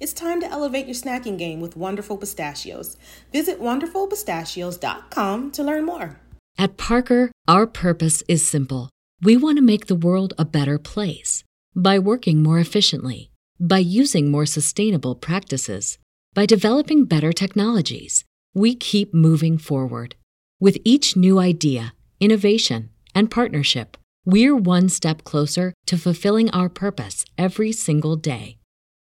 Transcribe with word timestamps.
It's 0.00 0.14
time 0.14 0.40
to 0.40 0.50
elevate 0.50 0.86
your 0.86 0.94
snacking 0.94 1.36
game 1.36 1.60
with 1.60 1.76
Wonderful 1.76 2.16
Pistachios. 2.16 2.96
Visit 3.32 3.60
wonderfulpistachios.com 3.60 5.50
to 5.50 5.62
learn 5.62 5.84
more. 5.84 6.18
At 6.56 6.78
Parker, 6.78 7.30
our 7.46 7.66
purpose 7.66 8.22
is 8.26 8.46
simple. 8.46 8.88
We 9.20 9.36
want 9.36 9.58
to 9.58 9.62
make 9.62 9.86
the 9.86 9.94
world 9.94 10.32
a 10.38 10.46
better 10.46 10.78
place 10.78 11.44
by 11.76 11.98
working 11.98 12.42
more 12.42 12.58
efficiently, 12.58 13.30
by 13.60 13.80
using 13.80 14.30
more 14.30 14.46
sustainable 14.46 15.14
practices, 15.14 15.98
by 16.32 16.46
developing 16.46 17.04
better 17.04 17.32
technologies. 17.32 18.24
We 18.54 18.74
keep 18.74 19.12
moving 19.12 19.58
forward. 19.58 20.14
With 20.58 20.78
each 20.82 21.14
new 21.14 21.38
idea, 21.38 21.92
innovation, 22.20 22.88
and 23.14 23.30
partnership, 23.30 23.98
we're 24.24 24.56
one 24.56 24.88
step 24.88 25.24
closer 25.24 25.74
to 25.86 25.98
fulfilling 25.98 26.48
our 26.52 26.70
purpose 26.70 27.26
every 27.36 27.72
single 27.72 28.16
day. 28.16 28.59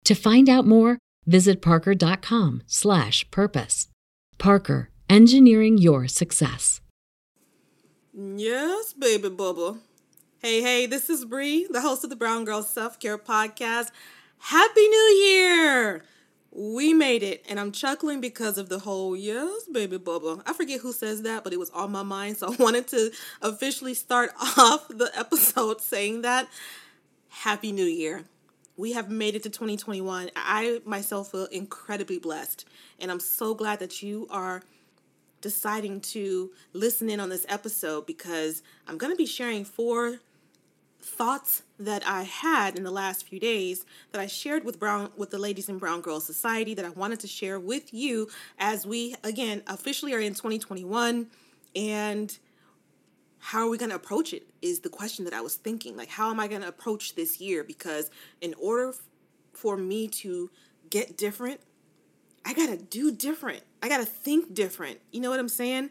To 0.04 0.14
find 0.14 0.48
out 0.48 0.66
more, 0.66 0.98
visit 1.26 1.62
parker.com/purpose. 1.62 3.88
Parker, 4.38 4.90
engineering 5.08 5.78
your 5.78 6.08
success. 6.08 6.80
Yes, 8.12 8.92
baby 8.92 9.28
bubble. 9.28 9.78
Hey, 10.38 10.60
hey, 10.60 10.86
this 10.86 11.08
is 11.08 11.24
Bree, 11.24 11.68
the 11.70 11.80
host 11.80 12.02
of 12.02 12.10
the 12.10 12.16
Brown 12.16 12.44
Girl 12.44 12.62
Self 12.62 12.98
Care 12.98 13.16
Podcast. 13.16 13.90
Happy 14.38 14.88
New 14.88 15.22
Year! 15.24 16.04
We 16.50 16.92
made 16.92 17.22
it, 17.22 17.44
and 17.48 17.60
I'm 17.60 17.72
chuckling 17.72 18.20
because 18.20 18.58
of 18.58 18.68
the 18.68 18.80
whole 18.80 19.16
yes, 19.16 19.64
baby 19.72 19.96
bubble. 19.98 20.42
I 20.44 20.52
forget 20.52 20.80
who 20.80 20.92
says 20.92 21.22
that, 21.22 21.44
but 21.44 21.52
it 21.52 21.58
was 21.58 21.70
on 21.70 21.92
my 21.92 22.02
mind, 22.02 22.38
so 22.38 22.52
I 22.52 22.56
wanted 22.56 22.88
to 22.88 23.12
officially 23.40 23.94
start 23.94 24.32
off 24.58 24.88
the 24.88 25.10
episode 25.14 25.80
saying 25.80 26.22
that. 26.22 26.48
Happy 27.28 27.72
New 27.72 27.86
Year. 27.86 28.24
We 28.76 28.92
have 28.92 29.10
made 29.10 29.34
it 29.34 29.42
to 29.42 29.50
2021. 29.50 30.30
I 30.34 30.80
myself 30.84 31.32
feel 31.32 31.46
incredibly 31.46 32.18
blessed, 32.18 32.66
and 32.98 33.10
I'm 33.10 33.20
so 33.20 33.54
glad 33.54 33.78
that 33.80 34.02
you 34.02 34.26
are 34.30 34.62
deciding 35.42 36.00
to 36.00 36.50
listen 36.72 37.10
in 37.10 37.20
on 37.20 37.28
this 37.28 37.44
episode 37.48 38.06
because 38.06 38.62
I'm 38.86 38.96
going 38.96 39.12
to 39.12 39.16
be 39.16 39.26
sharing 39.26 39.64
four 39.64 40.20
thoughts 41.00 41.62
that 41.78 42.06
I 42.06 42.22
had 42.22 42.78
in 42.78 42.84
the 42.84 42.90
last 42.90 43.26
few 43.26 43.40
days 43.40 43.84
that 44.12 44.20
I 44.20 44.26
shared 44.26 44.64
with 44.64 44.78
Brown 44.78 45.10
with 45.16 45.30
the 45.30 45.38
ladies 45.38 45.68
in 45.68 45.78
Brown 45.78 46.00
Girls 46.00 46.24
Society 46.24 46.74
that 46.74 46.84
I 46.84 46.90
wanted 46.90 47.20
to 47.20 47.26
share 47.26 47.58
with 47.58 47.92
you 47.92 48.28
as 48.58 48.86
we 48.86 49.16
again 49.24 49.62
officially 49.66 50.14
are 50.14 50.20
in 50.20 50.34
2021 50.34 51.26
and 51.74 52.38
how 53.44 53.66
are 53.66 53.68
we 53.68 53.76
going 53.76 53.90
to 53.90 53.96
approach 53.96 54.32
it 54.32 54.46
is 54.62 54.80
the 54.80 54.88
question 54.88 55.24
that 55.24 55.34
I 55.34 55.40
was 55.40 55.56
thinking. 55.56 55.96
Like 55.96 56.10
how 56.10 56.30
am 56.30 56.38
I 56.38 56.46
going 56.46 56.62
to 56.62 56.68
approach 56.68 57.16
this 57.16 57.40
year? 57.40 57.64
Because 57.64 58.10
in 58.40 58.54
order 58.54 58.94
for 59.52 59.76
me 59.76 60.06
to 60.08 60.48
get 60.90 61.16
different 61.16 61.60
I 62.44 62.54
got 62.54 62.68
to 62.70 62.76
do 62.76 63.12
different. 63.12 63.62
I 63.82 63.88
got 63.88 63.98
to 63.98 64.04
think 64.04 64.54
different. 64.54 64.98
You 65.12 65.20
know 65.20 65.30
what 65.30 65.38
I'm 65.38 65.48
saying? 65.48 65.90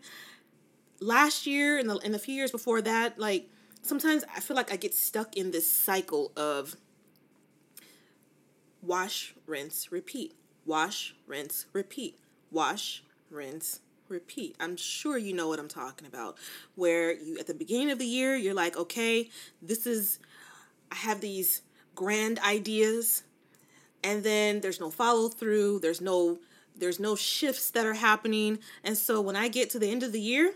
Last 1.00 1.48
year 1.48 1.78
and 1.78 1.90
the 1.90 1.98
in 1.98 2.12
the 2.12 2.20
few 2.20 2.36
years 2.36 2.52
before 2.52 2.82
that 2.82 3.18
like 3.18 3.50
sometimes 3.82 4.24
I 4.36 4.40
feel 4.40 4.56
like 4.56 4.72
I 4.72 4.76
get 4.76 4.94
stuck 4.94 5.36
in 5.36 5.52
this 5.52 5.70
cycle 5.70 6.32
of 6.38 6.76
wash, 8.82 9.36
rinse, 9.46 9.92
repeat. 9.92 10.36
Wash, 10.66 11.16
rinse, 11.28 11.66
repeat. 11.74 12.20
Wash, 12.52 13.04
rinse, 13.30 13.80
repeat. 14.12 14.56
I'm 14.60 14.78
sure 14.78 15.18
you 15.18 15.34
know 15.34 15.48
what 15.48 15.60
I'm 15.60 15.68
talking 15.68 16.08
about. 16.08 16.38
Where 16.76 17.14
you 17.14 17.40
at 17.40 17.48
the 17.48 17.54
beginning 17.54 17.92
of 17.92 18.00
the 18.00 18.06
year, 18.06 18.36
you're 18.36 18.54
like, 18.54 18.78
okay, 18.78 19.30
this 19.62 19.88
is 19.88 20.20
I 20.92 20.96
have 20.96 21.22
these 21.22 21.62
grand 21.96 22.40
ideas 22.40 23.24
and 24.04 24.24
then 24.24 24.62
there's 24.62 24.80
no 24.80 24.90
follow 24.90 25.30
through, 25.30 25.80
there's 25.80 26.02
no 26.02 26.40
there's 26.76 27.00
no 27.00 27.16
shifts 27.16 27.70
that 27.72 27.86
are 27.86 27.94
happening. 27.94 28.60
And 28.84 28.98
so 28.98 29.20
when 29.20 29.36
I 29.36 29.50
get 29.50 29.70
to 29.72 29.80
the 29.80 29.92
end 29.92 30.04
of 30.04 30.14
the 30.14 30.22
year, 30.22 30.54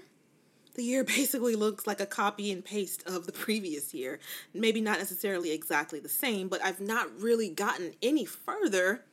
the 0.75 0.83
year 0.83 1.03
basically 1.17 1.55
looks 1.55 1.85
like 1.85 1.99
a 1.99 2.05
copy 2.05 2.51
and 2.51 2.63
paste 2.63 3.03
of 3.05 3.25
the 3.25 3.31
previous 3.31 3.93
year. 3.93 4.19
Maybe 4.53 4.81
not 4.81 4.97
necessarily 4.97 5.51
exactly 5.51 5.99
the 5.99 6.09
same, 6.09 6.47
but 6.47 6.63
I've 6.63 6.81
not 6.81 7.07
really 7.19 7.49
gotten 7.49 7.93
any 8.01 8.25
further 8.25 9.03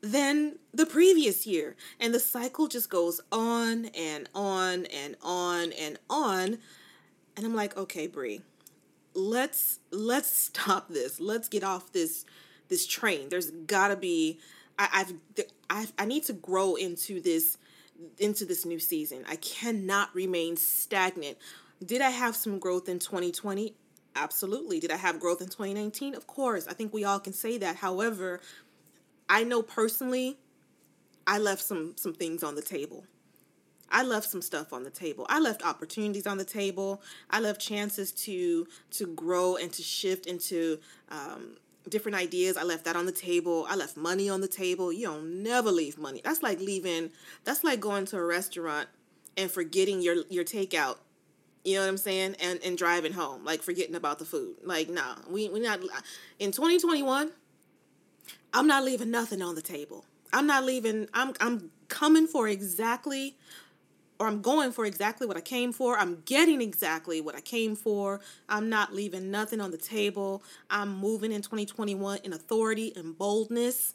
than 0.00 0.58
the 0.72 0.86
previous 0.86 1.46
year. 1.46 1.76
And 1.98 2.14
the 2.14 2.20
cycle 2.20 2.68
just 2.68 2.90
goes 2.90 3.20
on 3.32 3.86
and 3.86 4.28
on 4.34 4.86
and 4.86 5.16
on 5.22 5.72
and 5.72 5.98
on. 6.08 6.58
And 7.36 7.46
I'm 7.46 7.54
like, 7.54 7.76
okay, 7.76 8.06
Bree, 8.06 8.42
let's 9.14 9.80
let's 9.90 10.30
stop 10.30 10.88
this. 10.88 11.20
Let's 11.20 11.48
get 11.48 11.64
off 11.64 11.92
this 11.92 12.24
this 12.68 12.86
train. 12.86 13.28
There's 13.28 13.50
gotta 13.50 13.96
be 13.96 14.38
I, 14.78 14.88
I've 14.92 15.12
I've 15.70 15.92
I 15.98 16.04
need 16.04 16.24
to 16.24 16.32
grow 16.32 16.74
into 16.76 17.20
this 17.20 17.58
into 18.18 18.44
this 18.44 18.64
new 18.64 18.78
season. 18.78 19.24
I 19.28 19.36
cannot 19.36 20.14
remain 20.14 20.56
stagnant. 20.56 21.38
Did 21.84 22.00
I 22.00 22.10
have 22.10 22.36
some 22.36 22.58
growth 22.58 22.88
in 22.88 22.98
2020? 22.98 23.74
Absolutely. 24.16 24.80
Did 24.80 24.90
I 24.90 24.96
have 24.96 25.20
growth 25.20 25.40
in 25.40 25.46
2019? 25.48 26.14
Of 26.14 26.26
course. 26.26 26.66
I 26.66 26.72
think 26.72 26.92
we 26.92 27.04
all 27.04 27.20
can 27.20 27.32
say 27.32 27.58
that. 27.58 27.76
However, 27.76 28.40
I 29.28 29.44
know 29.44 29.62
personally 29.62 30.38
I 31.26 31.38
left 31.38 31.62
some 31.62 31.94
some 31.96 32.14
things 32.14 32.42
on 32.42 32.54
the 32.54 32.62
table. 32.62 33.04
I 33.90 34.02
left 34.02 34.28
some 34.28 34.42
stuff 34.42 34.72
on 34.72 34.82
the 34.82 34.90
table. 34.90 35.26
I 35.28 35.40
left 35.40 35.64
opportunities 35.64 36.26
on 36.26 36.36
the 36.36 36.44
table. 36.44 37.02
I 37.30 37.40
left 37.40 37.60
chances 37.60 38.12
to 38.12 38.66
to 38.92 39.06
grow 39.06 39.56
and 39.56 39.72
to 39.72 39.82
shift 39.82 40.26
into 40.26 40.78
um, 41.10 41.56
different 41.88 42.16
ideas. 42.16 42.56
I 42.56 42.62
left 42.62 42.84
that 42.84 42.96
on 42.96 43.06
the 43.06 43.12
table. 43.12 43.66
I 43.68 43.76
left 43.76 43.96
money 43.96 44.28
on 44.28 44.40
the 44.40 44.48
table. 44.48 44.92
You 44.92 45.06
don't 45.06 45.42
never 45.42 45.70
leave 45.70 45.98
money. 45.98 46.20
That's 46.24 46.42
like 46.42 46.60
leaving, 46.60 47.10
that's 47.44 47.64
like 47.64 47.80
going 47.80 48.06
to 48.06 48.18
a 48.18 48.24
restaurant 48.24 48.88
and 49.36 49.50
forgetting 49.50 50.00
your 50.00 50.24
your 50.28 50.44
takeout. 50.44 50.96
You 51.64 51.74
know 51.74 51.82
what 51.82 51.88
I'm 51.88 51.98
saying? 51.98 52.36
And 52.40 52.60
and 52.64 52.76
driving 52.76 53.12
home, 53.12 53.44
like 53.44 53.62
forgetting 53.62 53.94
about 53.94 54.18
the 54.18 54.24
food. 54.24 54.56
Like, 54.62 54.88
nah, 54.88 55.16
we 55.28 55.48
we 55.48 55.60
not 55.60 55.80
in 56.38 56.52
2021, 56.52 57.30
I'm 58.52 58.66
not 58.66 58.84
leaving 58.84 59.10
nothing 59.10 59.42
on 59.42 59.54
the 59.54 59.62
table. 59.62 60.04
I'm 60.32 60.46
not 60.46 60.64
leaving 60.64 61.08
I'm 61.14 61.34
I'm 61.40 61.70
coming 61.88 62.26
for 62.26 62.48
exactly 62.48 63.36
or 64.18 64.26
I'm 64.26 64.42
going 64.42 64.72
for 64.72 64.84
exactly 64.84 65.26
what 65.26 65.36
I 65.36 65.40
came 65.40 65.72
for. 65.72 65.96
I'm 65.96 66.22
getting 66.24 66.60
exactly 66.60 67.20
what 67.20 67.36
I 67.36 67.40
came 67.40 67.76
for. 67.76 68.20
I'm 68.48 68.68
not 68.68 68.92
leaving 68.92 69.30
nothing 69.30 69.60
on 69.60 69.70
the 69.70 69.78
table. 69.78 70.42
I'm 70.70 70.96
moving 70.98 71.30
in 71.30 71.42
2021 71.42 72.20
in 72.24 72.32
authority 72.32 72.92
and 72.96 73.16
boldness 73.16 73.94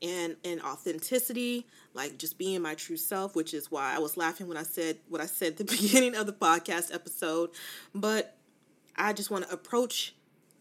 and 0.00 0.36
and 0.44 0.62
authenticity, 0.62 1.66
like 1.92 2.18
just 2.18 2.38
being 2.38 2.62
my 2.62 2.74
true 2.74 2.96
self, 2.96 3.34
which 3.34 3.54
is 3.54 3.70
why 3.70 3.94
I 3.94 3.98
was 3.98 4.16
laughing 4.16 4.46
when 4.46 4.56
I 4.56 4.62
said 4.62 4.98
what 5.08 5.20
I 5.20 5.26
said 5.26 5.52
at 5.52 5.56
the 5.58 5.64
beginning 5.80 6.14
of 6.14 6.26
the 6.26 6.32
podcast 6.32 6.94
episode. 6.94 7.50
But 7.94 8.36
I 8.96 9.12
just 9.12 9.30
want 9.30 9.48
to 9.48 9.52
approach 9.52 10.14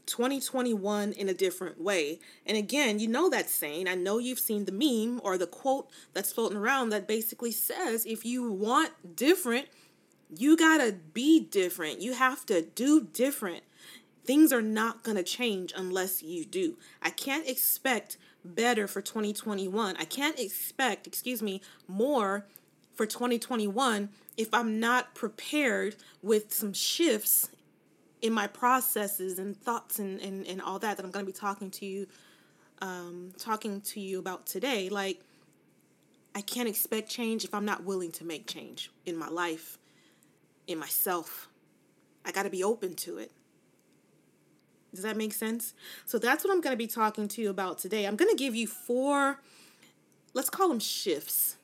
2021 0.05 1.13
in 1.13 1.29
a 1.29 1.33
different 1.33 1.79
way. 1.79 2.19
And 2.45 2.57
again, 2.57 2.99
you 2.99 3.07
know 3.07 3.29
that 3.29 3.49
saying. 3.49 3.87
I 3.87 3.95
know 3.95 4.17
you've 4.17 4.39
seen 4.39 4.65
the 4.65 4.71
meme 4.71 5.21
or 5.23 5.37
the 5.37 5.47
quote 5.47 5.87
that's 6.13 6.31
floating 6.31 6.57
around 6.57 6.89
that 6.89 7.07
basically 7.07 7.51
says 7.51 8.05
if 8.05 8.25
you 8.25 8.51
want 8.51 9.15
different, 9.15 9.67
you 10.35 10.57
got 10.57 10.77
to 10.77 10.93
be 11.13 11.39
different. 11.39 12.01
You 12.01 12.13
have 12.13 12.45
to 12.47 12.61
do 12.61 13.07
different. 13.13 13.63
Things 14.25 14.53
are 14.53 14.61
not 14.61 15.03
to 15.03 15.23
change 15.23 15.73
unless 15.75 16.23
you 16.23 16.45
do. 16.45 16.77
I 17.01 17.09
can't 17.09 17.47
expect 17.47 18.17
better 18.45 18.87
for 18.87 19.01
2021. 19.01 19.95
I 19.97 20.05
can't 20.05 20.39
expect, 20.39 21.07
excuse 21.07 21.41
me, 21.41 21.61
more 21.87 22.45
for 22.93 23.05
2021 23.05 24.09
if 24.37 24.53
I'm 24.53 24.79
not 24.79 25.13
prepared 25.13 25.95
with 26.21 26.53
some 26.53 26.73
shifts 26.73 27.49
in 28.23 28.33
my 28.33 28.47
processes 28.47 29.37
and 29.37 29.55
thoughts 29.55 29.99
and, 29.99 30.19
and, 30.21 30.47
and 30.47 30.61
all 30.61 30.79
that 30.79 30.95
that 30.97 31.05
I'm 31.05 31.11
going 31.11 31.25
to 31.25 31.31
be 31.31 31.37
talking 31.37 31.69
to 31.69 31.85
you 31.85 32.07
um, 32.81 33.31
talking 33.37 33.81
to 33.81 33.99
you 33.99 34.19
about 34.19 34.45
today. 34.45 34.89
Like, 34.89 35.21
I 36.35 36.41
can't 36.41 36.67
expect 36.67 37.09
change 37.09 37.45
if 37.45 37.53
I'm 37.53 37.65
not 37.65 37.83
willing 37.83 38.11
to 38.13 38.25
make 38.25 38.47
change 38.47 38.91
in 39.05 39.15
my 39.15 39.29
life, 39.29 39.77
in 40.67 40.79
myself. 40.79 41.49
I 42.25 42.31
got 42.31 42.43
to 42.43 42.49
be 42.49 42.63
open 42.63 42.95
to 42.95 43.19
it. 43.19 43.31
Does 44.93 45.03
that 45.03 45.15
make 45.15 45.33
sense? 45.33 45.73
So 46.05 46.17
that's 46.17 46.43
what 46.43 46.51
I'm 46.51 46.61
going 46.61 46.73
to 46.73 46.77
be 46.77 46.87
talking 46.87 47.27
to 47.29 47.41
you 47.41 47.49
about 47.49 47.77
today. 47.77 48.05
I'm 48.05 48.15
going 48.15 48.31
to 48.31 48.37
give 48.37 48.55
you 48.55 48.67
four, 48.67 49.39
let's 50.33 50.49
call 50.49 50.69
them 50.69 50.79
shifts. 50.79 51.57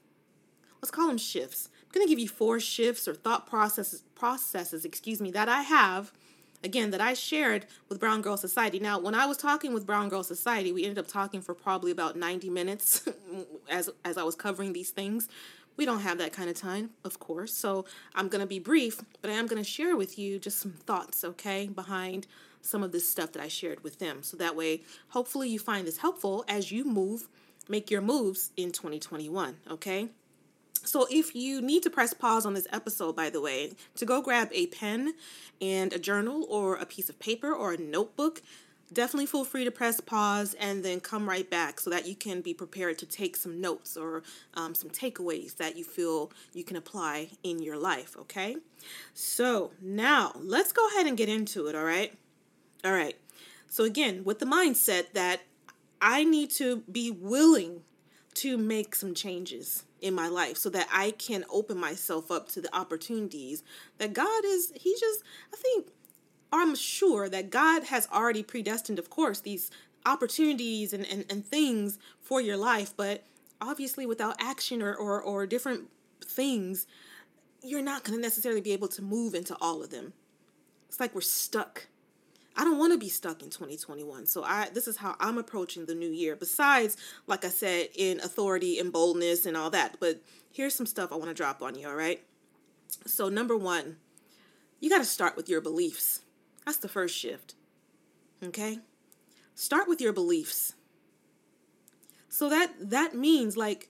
Let's 0.82 0.92
call 0.92 1.08
them 1.08 1.18
shifts. 1.18 1.70
I'm 1.84 1.92
going 1.92 2.06
to 2.06 2.10
give 2.10 2.20
you 2.20 2.30
four 2.30 2.60
shifts 2.60 3.08
or 3.08 3.14
thought 3.14 3.46
processes 3.48 4.04
processes, 4.16 4.86
excuse 4.86 5.22
me, 5.22 5.32
that 5.32 5.50
I 5.50 5.64
have 5.64 6.12
again 6.64 6.92
that 6.92 7.02
I 7.02 7.14
shared 7.14 7.66
with 7.88 8.00
Brown 8.00 8.22
Girl 8.22 8.38
Society. 8.38 8.80
Now, 8.80 9.00
when 9.00 9.16
I 9.16 9.26
was 9.26 9.38
talking 9.38 9.74
with 9.74 9.86
Brown 9.86 10.10
Girl 10.10 10.24
Society, 10.24 10.72
we 10.72 10.84
ended 10.84 10.98
up 10.98 11.08
talking 11.08 11.42
for 11.42 11.54
probably 11.54 11.92
about 11.92 12.16
90 12.16 12.50
minutes 12.50 13.08
as 13.70 13.90
as 14.06 14.18
I 14.18 14.24
was 14.24 14.36
covering 14.36 14.74
these 14.74 14.92
things. 14.92 15.28
We 15.78 15.86
don't 15.86 16.02
have 16.02 16.18
that 16.18 16.34
kind 16.34 16.50
of 16.50 16.58
time, 16.58 16.90
of 17.06 17.20
course. 17.20 17.54
So, 17.54 17.86
I'm 18.14 18.28
going 18.28 18.42
to 18.42 18.48
be 18.48 18.60
brief, 18.60 19.02
but 19.22 19.32
I 19.32 19.34
am 19.34 19.48
going 19.48 19.62
to 19.62 19.70
share 19.70 19.96
with 19.96 20.20
you 20.20 20.38
just 20.38 20.60
some 20.60 20.74
thoughts, 20.74 21.24
okay, 21.24 21.68
behind 21.68 22.28
some 22.62 22.84
of 22.84 22.92
this 22.92 23.08
stuff 23.08 23.32
that 23.34 23.42
I 23.42 23.48
shared 23.48 23.84
with 23.84 24.00
them. 24.00 24.24
So 24.24 24.38
that 24.38 24.56
way, 24.56 24.82
hopefully 25.10 25.50
you 25.50 25.60
find 25.60 25.88
this 25.88 25.98
helpful 25.98 26.44
as 26.48 26.72
you 26.72 26.84
move, 26.84 27.28
make 27.68 27.90
your 27.90 28.02
moves 28.02 28.52
in 28.58 28.72
2021, 28.72 29.58
okay? 29.72 30.10
So, 30.86 31.08
if 31.10 31.36
you 31.36 31.62
need 31.62 31.84
to 31.84 31.90
press 31.90 32.14
pause 32.14 32.46
on 32.46 32.54
this 32.54 32.68
episode, 32.72 33.16
by 33.16 33.30
the 33.30 33.42
way, 33.42 33.74
to 33.96 34.06
go 34.06 34.22
grab 34.22 34.50
a 34.52 34.68
pen 34.68 35.14
and 35.62 35.94
a 35.94 36.00
journal 36.00 36.46
or 36.50 36.76
a 36.76 36.86
piece 36.86 37.10
of 37.10 37.20
paper 37.20 37.54
or 37.54 37.74
a 37.74 37.78
notebook, 37.78 38.42
definitely 38.92 39.26
feel 39.26 39.46
free 39.46 39.64
to 39.64 39.72
press 39.72 40.00
pause 40.00 40.56
and 40.60 40.84
then 40.84 41.00
come 41.00 41.30
right 41.30 41.50
back 41.50 41.80
so 41.80 41.90
that 41.90 42.08
you 42.08 42.16
can 42.16 42.42
be 42.42 42.54
prepared 42.54 42.98
to 42.98 43.06
take 43.06 43.36
some 43.36 43.62
notes 43.62 43.96
or 43.96 44.24
um, 44.56 44.74
some 44.74 44.90
takeaways 44.90 45.58
that 45.58 45.78
you 45.78 45.84
feel 45.84 46.32
you 46.54 46.64
can 46.64 46.78
apply 46.78 47.30
in 47.44 47.60
your 47.62 47.78
life, 47.78 48.16
okay? 48.18 48.58
So, 49.14 49.72
now 49.82 50.32
let's 50.36 50.72
go 50.72 50.88
ahead 50.90 51.08
and 51.08 51.18
get 51.18 51.30
into 51.30 51.68
it, 51.68 51.76
all 51.76 51.84
right? 51.84 52.14
All 52.84 52.94
right. 52.94 53.16
So, 53.68 53.84
again, 53.84 54.24
with 54.24 54.40
the 54.40 54.46
mindset 54.46 55.14
that 55.14 55.42
I 56.02 56.24
need 56.24 56.50
to 56.52 56.84
be 56.92 57.12
willing 57.12 57.82
to 58.36 58.58
make 58.58 58.96
some 58.96 59.14
changes 59.14 59.84
in 60.02 60.14
my 60.14 60.28
life 60.28 60.58
so 60.58 60.70
that 60.70 60.88
I 60.92 61.12
can 61.12 61.46
open 61.50 61.78
myself 61.78 62.32
up 62.32 62.50
to 62.50 62.62
the 62.62 62.76
opportunities 62.76 63.64
that 63.98 64.14
God 64.14 64.46
is, 64.46 64.72
He 64.76 64.96
just, 65.00 65.24
I 65.54 65.58
think, 65.58 65.88
I'm 66.52 66.76
sure 66.76 67.30
that 67.30 67.50
God 67.50 67.84
has 67.86 68.08
already 68.12 68.44
predestined, 68.44 69.00
of 69.00 69.10
course, 69.10 69.40
these 69.40 69.70
opportunities 70.06 70.94
and, 70.94 71.06
and, 71.06 71.26
and 71.30 71.46
things 71.46 72.00
for 72.22 72.42
your 72.42 72.58
life, 72.58 72.94
but 72.96 73.24
obviously 73.62 74.06
without 74.06 74.36
action 74.40 74.82
or, 74.82 74.96
or, 74.96 75.22
or 75.22 75.46
different 75.46 75.90
things, 76.26 76.88
you're 77.62 77.82
not 77.82 78.04
going 78.04 78.18
to 78.18 78.22
necessarily 78.22 78.62
be 78.62 78.72
able 78.72 78.88
to 78.88 79.02
move 79.02 79.36
into 79.36 79.56
all 79.60 79.84
of 79.84 79.90
them. 79.90 80.14
It's 80.88 81.00
like 81.00 81.14
we're 81.14 81.22
stuck 81.22 81.88
I 82.56 82.64
don't 82.64 82.78
want 82.78 82.94
to 82.94 83.00
be 83.00 83.10
stuck 83.10 83.42
in 83.42 83.50
2021. 83.50 84.26
So 84.26 84.44
I 84.44 84.70
this 84.74 84.88
is 84.88 84.98
how 84.98 85.16
I'm 85.20 85.38
approaching 85.38 85.86
the 85.86 85.96
new 85.96 86.10
year. 86.10 86.36
Besides, 86.36 86.98
like 87.28 87.46
I 87.46 87.50
said, 87.50 87.90
in 87.96 88.20
authority 88.20 88.80
and 88.80 88.92
boldness 88.92 89.46
and 89.46 89.56
all 89.56 89.70
that. 89.70 89.98
But 90.00 90.22
here's 90.52 90.76
some 90.76 90.86
stuff 90.86 91.12
I 91.12 91.16
want 91.16 91.30
to 91.30 91.34
drop 91.34 91.62
on 91.62 91.76
you, 91.76 91.88
all 91.88 91.96
right? 91.96 92.22
So 93.06 93.30
number 93.30 93.56
1, 93.56 93.98
you 94.80 94.90
got 94.90 94.98
to 94.98 95.06
start 95.06 95.38
with 95.38 95.48
your 95.48 95.62
beliefs. 95.62 96.22
That's 96.66 96.78
the 96.78 96.88
first 96.88 97.16
shift. 97.16 97.56
Okay? 98.44 98.80
Start 99.56 99.88
with 99.88 100.02
your 100.02 100.14
beliefs. 100.14 100.74
So 102.30 102.50
that 102.50 102.72
that 102.80 103.16
means 103.16 103.58
like 103.58 103.90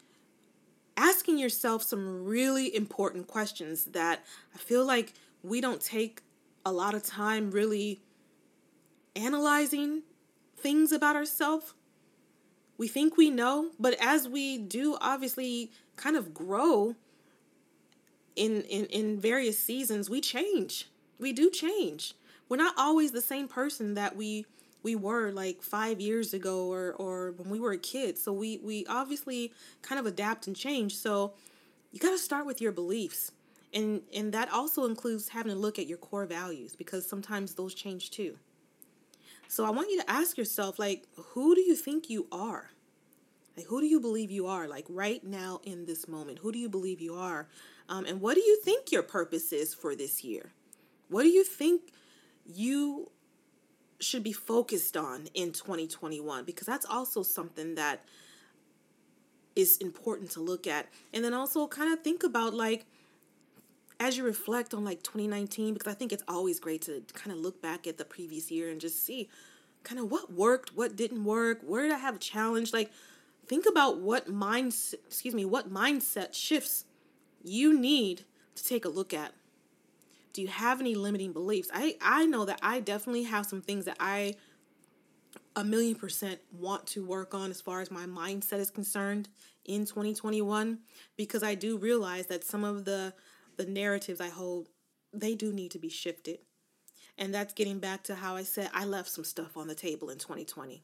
asking 0.97 1.37
yourself 1.37 1.83
some 1.83 2.25
really 2.25 2.75
important 2.75 3.27
questions 3.27 3.85
that 3.85 4.23
I 4.53 4.57
feel 4.57 4.85
like 4.85 5.13
we 5.43 5.61
don't 5.61 5.81
take 5.81 6.21
a 6.65 6.71
lot 6.71 6.93
of 6.93 7.03
time 7.03 7.51
really 7.51 8.01
analyzing 9.15 10.03
things 10.57 10.91
about 10.91 11.15
ourselves. 11.15 11.73
We 12.77 12.87
think 12.87 13.17
we 13.17 13.29
know, 13.29 13.71
but 13.79 13.95
as 13.99 14.27
we 14.27 14.57
do 14.57 14.97
obviously 15.01 15.71
kind 15.95 16.15
of 16.15 16.33
grow 16.33 16.95
in, 18.35 18.61
in, 18.61 18.85
in 18.85 19.19
various 19.19 19.59
seasons, 19.59 20.09
we 20.09 20.21
change. 20.21 20.89
We 21.19 21.33
do 21.33 21.49
change. 21.49 22.13
We're 22.47 22.57
not 22.57 22.73
always 22.77 23.11
the 23.11 23.21
same 23.21 23.47
person 23.47 23.95
that 23.95 24.15
we 24.15 24.45
we 24.81 24.95
were 24.95 25.31
like 25.31 25.61
five 25.61 25.99
years 25.99 26.33
ago 26.33 26.71
or 26.71 26.93
or 26.93 27.33
when 27.37 27.49
we 27.49 27.59
were 27.59 27.73
a 27.73 27.77
kid. 27.77 28.17
So 28.17 28.31
we 28.31 28.59
we 28.63 28.85
obviously 28.87 29.53
kind 29.81 29.99
of 29.99 30.05
adapt 30.05 30.47
and 30.47 30.55
change. 30.55 30.95
So 30.95 31.33
you 31.91 31.99
got 31.99 32.11
to 32.11 32.17
start 32.17 32.45
with 32.45 32.61
your 32.61 32.71
beliefs. 32.71 33.31
And 33.73 34.01
and 34.13 34.33
that 34.33 34.51
also 34.51 34.85
includes 34.85 35.29
having 35.29 35.51
to 35.51 35.57
look 35.57 35.77
at 35.77 35.85
your 35.85 35.97
core 35.97 36.25
values 36.25 36.75
because 36.75 37.07
sometimes 37.07 37.55
those 37.55 37.73
change 37.73 38.11
too. 38.11 38.37
So 39.49 39.65
I 39.65 39.71
want 39.71 39.89
you 39.89 39.99
to 39.99 40.09
ask 40.09 40.37
yourself, 40.37 40.77
like, 40.77 41.05
who 41.15 41.55
do 41.55 41.61
you 41.61 41.75
think 41.75 42.07
you 42.07 42.27
are? 42.31 42.69
Like, 43.57 43.65
who 43.65 43.81
do 43.81 43.87
you 43.87 43.99
believe 43.99 44.29
you 44.29 44.45
are? 44.45 44.67
Like, 44.67 44.85
right 44.87 45.23
now 45.23 45.59
in 45.63 45.87
this 45.87 46.07
moment, 46.07 46.37
who 46.37 46.51
do 46.51 46.59
you 46.59 46.69
believe 46.69 47.01
you 47.01 47.15
are? 47.15 47.47
Um, 47.89 48.05
and 48.05 48.21
what 48.21 48.35
do 48.35 48.41
you 48.41 48.61
think 48.63 48.91
your 48.91 49.01
purpose 49.01 49.51
is 49.51 49.73
for 49.73 49.95
this 49.95 50.23
year? 50.23 50.51
What 51.09 51.23
do 51.23 51.29
you 51.29 51.43
think 51.43 51.81
you 52.45 53.09
should 53.99 54.21
be 54.21 54.33
focused 54.33 54.95
on 54.95 55.29
in 55.33 55.51
2021? 55.51 56.45
Because 56.45 56.67
that's 56.67 56.85
also 56.85 57.23
something 57.23 57.73
that 57.73 58.05
is 59.55 59.77
important 59.77 60.29
to 60.31 60.41
look 60.41 60.67
at. 60.67 60.89
And 61.11 61.25
then 61.25 61.33
also 61.33 61.65
kind 61.67 61.91
of 61.91 62.03
think 62.03 62.21
about, 62.21 62.53
like, 62.53 62.85
as 63.99 64.17
you 64.17 64.23
reflect 64.23 64.73
on 64.73 64.83
like 64.83 65.03
2019 65.03 65.73
because 65.73 65.91
i 65.91 65.95
think 65.95 66.11
it's 66.11 66.23
always 66.27 66.59
great 66.59 66.81
to 66.81 67.03
kind 67.13 67.31
of 67.31 67.37
look 67.37 67.61
back 67.61 67.85
at 67.85 67.97
the 67.97 68.05
previous 68.05 68.49
year 68.49 68.69
and 68.69 68.79
just 68.79 69.05
see 69.05 69.29
kind 69.83 69.99
of 69.99 70.11
what 70.11 70.31
worked 70.33 70.75
what 70.75 70.95
didn't 70.95 71.23
work 71.23 71.59
where 71.63 71.83
did 71.83 71.91
i 71.91 71.97
have 71.97 72.15
a 72.15 72.19
challenge? 72.19 72.73
Like 72.73 72.91
think 73.47 73.65
about 73.65 73.99
what 73.99 74.27
mindset 74.27 74.95
excuse 75.07 75.33
me 75.33 75.45
what 75.45 75.71
mindset 75.71 76.33
shifts 76.33 76.85
you 77.43 77.77
need 77.77 78.23
to 78.55 78.63
take 78.65 78.83
a 78.83 78.89
look 78.89 79.13
at. 79.13 79.33
Do 80.33 80.41
you 80.41 80.49
have 80.49 80.81
any 80.81 80.95
limiting 80.95 81.33
beliefs? 81.33 81.69
I 81.73 81.95
i 82.01 82.25
know 82.25 82.45
that 82.45 82.59
i 82.61 82.79
definitely 82.79 83.23
have 83.23 83.45
some 83.45 83.61
things 83.61 83.85
that 83.85 83.97
i 83.99 84.35
a 85.55 85.63
million 85.63 85.95
percent 85.95 86.39
want 86.51 86.85
to 86.87 87.03
work 87.03 87.33
on 87.33 87.49
as 87.49 87.61
far 87.61 87.81
as 87.81 87.89
my 87.89 88.05
mindset 88.05 88.59
is 88.59 88.69
concerned 88.69 89.29
in 89.65 89.85
2021 89.85 90.79
because 91.17 91.43
i 91.43 91.53
do 91.53 91.77
realize 91.77 92.27
that 92.27 92.43
some 92.43 92.63
of 92.63 92.85
the 92.85 93.13
the 93.59 93.65
narratives 93.65 94.21
I 94.21 94.29
hold, 94.29 94.69
they 95.11 95.35
do 95.35 95.51
need 95.51 95.71
to 95.71 95.79
be 95.79 95.89
shifted. 95.89 96.39
And 97.17 97.33
that's 97.33 97.53
getting 97.53 97.79
back 97.79 98.03
to 98.03 98.15
how 98.15 98.37
I 98.37 98.43
said 98.43 98.69
I 98.73 98.85
left 98.85 99.09
some 99.09 99.25
stuff 99.25 99.57
on 99.57 99.67
the 99.67 99.75
table 99.75 100.09
in 100.09 100.17
2020. 100.17 100.81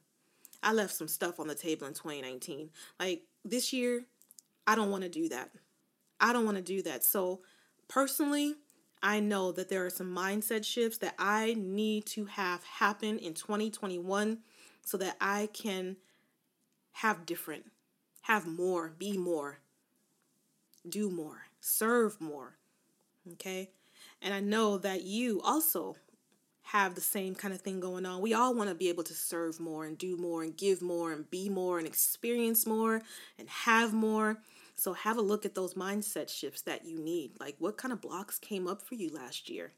I 0.61 0.73
left 0.73 0.93
some 0.93 1.07
stuff 1.07 1.39
on 1.39 1.47
the 1.47 1.55
table 1.55 1.87
in 1.87 1.93
2019. 1.93 2.69
Like 2.99 3.21
this 3.45 3.71
year, 3.71 4.03
I 4.67 4.75
don't 4.75 4.91
want 4.91 5.03
to 5.03 5.09
do 5.09 5.29
that. 5.29 5.51
I 6.19 6.33
don't 6.33 6.43
want 6.43 6.57
to 6.57 6.63
do 6.63 6.81
that. 6.81 7.05
So, 7.05 7.41
personally, 7.87 8.55
I 9.01 9.21
know 9.21 9.53
that 9.53 9.69
there 9.69 9.85
are 9.85 9.89
some 9.89 10.13
mindset 10.13 10.65
shifts 10.65 10.97
that 10.97 11.15
I 11.17 11.55
need 11.57 12.05
to 12.07 12.25
have 12.25 12.63
happen 12.63 13.19
in 13.19 13.35
2021 13.35 14.39
so 14.83 14.97
that 14.97 15.15
I 15.21 15.47
can 15.53 15.95
have 16.91 17.25
different, 17.25 17.71
have 18.23 18.45
more, 18.45 18.93
be 18.97 19.17
more, 19.17 19.59
do 20.87 21.09
more, 21.09 21.43
serve 21.61 22.19
more, 22.19 22.57
Okay. 23.33 23.69
And 24.21 24.33
I 24.33 24.39
know 24.39 24.77
that 24.77 25.03
you 25.03 25.41
also 25.41 25.95
have 26.69 26.95
the 26.95 27.01
same 27.01 27.35
kind 27.35 27.53
of 27.53 27.61
thing 27.61 27.79
going 27.79 28.05
on. 28.05 28.21
We 28.21 28.33
all 28.33 28.55
want 28.55 28.69
to 28.69 28.75
be 28.75 28.89
able 28.89 29.03
to 29.03 29.13
serve 29.13 29.59
more 29.59 29.85
and 29.85 29.97
do 29.97 30.17
more 30.17 30.41
and 30.41 30.57
give 30.57 30.81
more 30.81 31.11
and 31.11 31.29
be 31.29 31.47
more 31.47 31.77
and 31.77 31.87
experience 31.87 32.65
more 32.65 33.01
and 33.37 33.47
have 33.47 33.93
more. 33.93 34.39
So 34.75 34.93
have 34.93 35.17
a 35.17 35.21
look 35.21 35.45
at 35.45 35.53
those 35.53 35.75
mindset 35.75 36.27
shifts 36.27 36.61
that 36.63 36.85
you 36.85 36.99
need. 36.99 37.33
Like 37.39 37.55
what 37.59 37.77
kind 37.77 37.91
of 37.91 38.01
blocks 38.01 38.39
came 38.39 38.67
up 38.67 38.81
for 38.81 38.95
you 38.95 39.09
last 39.13 39.47
year 39.47 39.73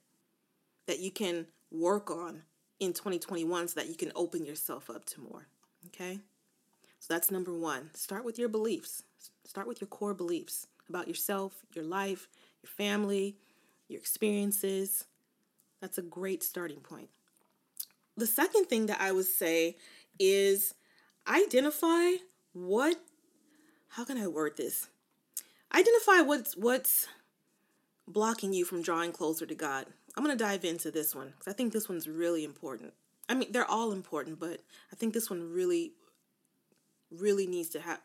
that 0.87 0.99
you 0.99 1.11
can 1.11 1.47
work 1.71 2.09
on 2.09 2.43
in 2.79 2.93
2021 2.93 3.67
so 3.67 3.79
that 3.79 3.89
you 3.89 3.95
can 3.95 4.11
open 4.15 4.45
yourself 4.45 4.89
up 4.89 5.05
to 5.07 5.21
more. 5.21 5.47
Okay? 5.87 6.19
So 6.99 7.13
that's 7.13 7.29
number 7.29 7.53
1. 7.53 7.91
Start 7.95 8.23
with 8.23 8.39
your 8.39 8.49
beliefs. 8.49 9.03
Start 9.47 9.67
with 9.67 9.81
your 9.81 9.87
core 9.87 10.13
beliefs 10.13 10.67
about 10.87 11.07
yourself, 11.07 11.65
your 11.73 11.85
life, 11.85 12.27
your 12.61 12.69
family, 12.69 13.37
your 13.87 13.99
experiences. 13.99 15.05
That's 15.81 15.97
a 15.97 16.03
great 16.03 16.43
starting 16.43 16.81
point. 16.81 17.09
The 18.15 18.27
second 18.27 18.65
thing 18.65 18.85
that 18.87 19.01
I 19.01 19.11
would 19.11 19.25
say 19.25 19.77
is 20.19 20.75
identify 21.27 22.17
what, 22.53 22.97
how 23.89 24.05
can 24.05 24.17
I 24.17 24.27
word 24.27 24.57
this? 24.57 24.87
identify 25.73 26.21
what's 26.21 26.55
what's 26.55 27.07
blocking 28.07 28.53
you 28.53 28.65
from 28.65 28.81
drawing 28.81 29.11
closer 29.11 29.45
to 29.45 29.55
God. 29.55 29.85
I'm 30.15 30.23
going 30.23 30.35
to 30.35 30.43
dive 30.43 30.65
into 30.65 30.91
this 30.91 31.13
one 31.13 31.27
because 31.27 31.47
I 31.47 31.53
think 31.53 31.73
this 31.73 31.89
one's 31.89 32.07
really 32.07 32.43
important. 32.43 32.93
I 33.29 33.33
mean, 33.33 33.51
they're 33.51 33.69
all 33.69 33.91
important, 33.91 34.39
but 34.39 34.61
I 34.91 34.95
think 34.95 35.13
this 35.13 35.29
one 35.29 35.51
really, 35.51 35.91
really 37.11 37.47
needs 37.47 37.69
to 37.69 37.79
have, 37.79 37.99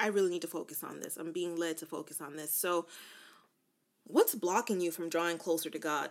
I 0.00 0.08
really 0.08 0.30
need 0.30 0.42
to 0.42 0.48
focus 0.48 0.82
on 0.82 1.00
this. 1.00 1.16
I'm 1.16 1.32
being 1.32 1.56
led 1.56 1.78
to 1.78 1.86
focus 1.86 2.20
on 2.20 2.36
this. 2.36 2.54
So, 2.54 2.86
what's 4.04 4.34
blocking 4.34 4.80
you 4.80 4.90
from 4.90 5.08
drawing 5.08 5.38
closer 5.38 5.70
to 5.70 5.78
God? 5.78 6.10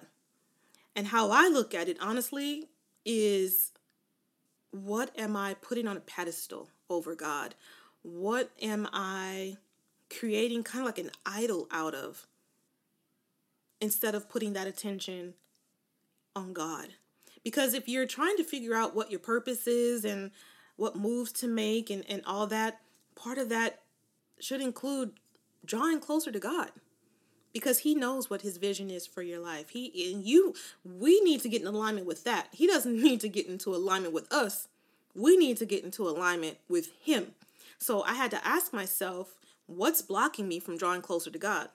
And 0.96 1.08
how 1.08 1.31
I 1.31 1.48
look 1.48 1.74
at 1.74 1.89
it, 1.89 1.98
honestly, 2.01 2.69
is 3.05 3.72
what 4.72 5.12
am 5.17 5.36
I 5.36 5.55
putting 5.55 5.88
on 5.88 5.98
a 5.98 6.01
pedestal 6.01 6.69
over 6.89 7.15
God? 7.15 7.55
What 8.01 8.51
am 8.62 8.88
I 8.93 9.58
creating 10.10 10.63
kind 10.63 10.81
of 10.81 10.86
like 10.86 10.98
an 10.98 11.12
idol 11.25 11.67
out 11.72 11.93
of 11.93 12.27
instead 13.81 14.15
of 14.15 14.29
putting 14.29 14.53
that 14.53 14.67
attention 14.67 15.34
on 16.36 16.53
God? 16.53 16.89
Because 17.43 17.74
if 17.74 17.88
you're 17.88 18.05
trying 18.05 18.38
to 18.38 18.43
figure 18.43 18.75
out 18.75 18.96
what 18.96 19.12
your 19.12 19.19
purpose 19.19 19.67
is 19.67 20.05
and 20.05 20.31
what 20.79 20.95
moves 20.95 21.31
to 21.33 21.48
make 21.48 21.89
and, 21.89 22.03
and 22.07 22.21
all 22.25 22.48
that, 22.48 22.79
part 23.15 23.38
of 23.38 23.50
that 23.50 23.81
should 24.39 24.62
include 24.62 25.12
drawing 25.65 26.00
closer 26.00 26.31
to 26.31 26.39
God 26.39 26.71
because 27.53 27.79
he 27.79 27.93
knows 27.93 28.29
what 28.29 28.43
his 28.43 28.57
vision 28.57 28.89
is 28.89 29.05
for 29.05 29.21
your 29.21 29.39
life. 29.39 29.69
He 29.69 30.13
and 30.13 30.24
you 30.24 30.55
we 30.83 31.19
need 31.21 31.41
to 31.41 31.50
get 31.50 31.62
in 31.62 31.67
alignment 31.67 32.07
with 32.07 32.24
that. 32.24 32.48
He 32.51 32.65
doesn't 32.65 33.01
need 33.03 33.19
to 33.21 33.29
get 33.29 33.48
into 33.48 33.75
alignment 33.75 34.13
with 34.13 34.31
us. 34.31 34.69
We 35.13 35.36
need 35.36 35.57
to 35.57 35.65
get 35.65 35.83
into 35.83 36.07
alignment 36.07 36.57
with 36.69 36.91
him. 37.01 37.33
So 37.77 38.03
I 38.03 38.13
had 38.13 38.31
to 38.31 38.48
ask 38.48 38.71
myself, 38.71 39.36
what's 39.65 40.01
blocking 40.01 40.48
me 40.48 40.59
from 40.59 40.77
drawing 40.77 41.01
closer 41.01 41.29
to 41.29 41.39
God? 41.39 41.69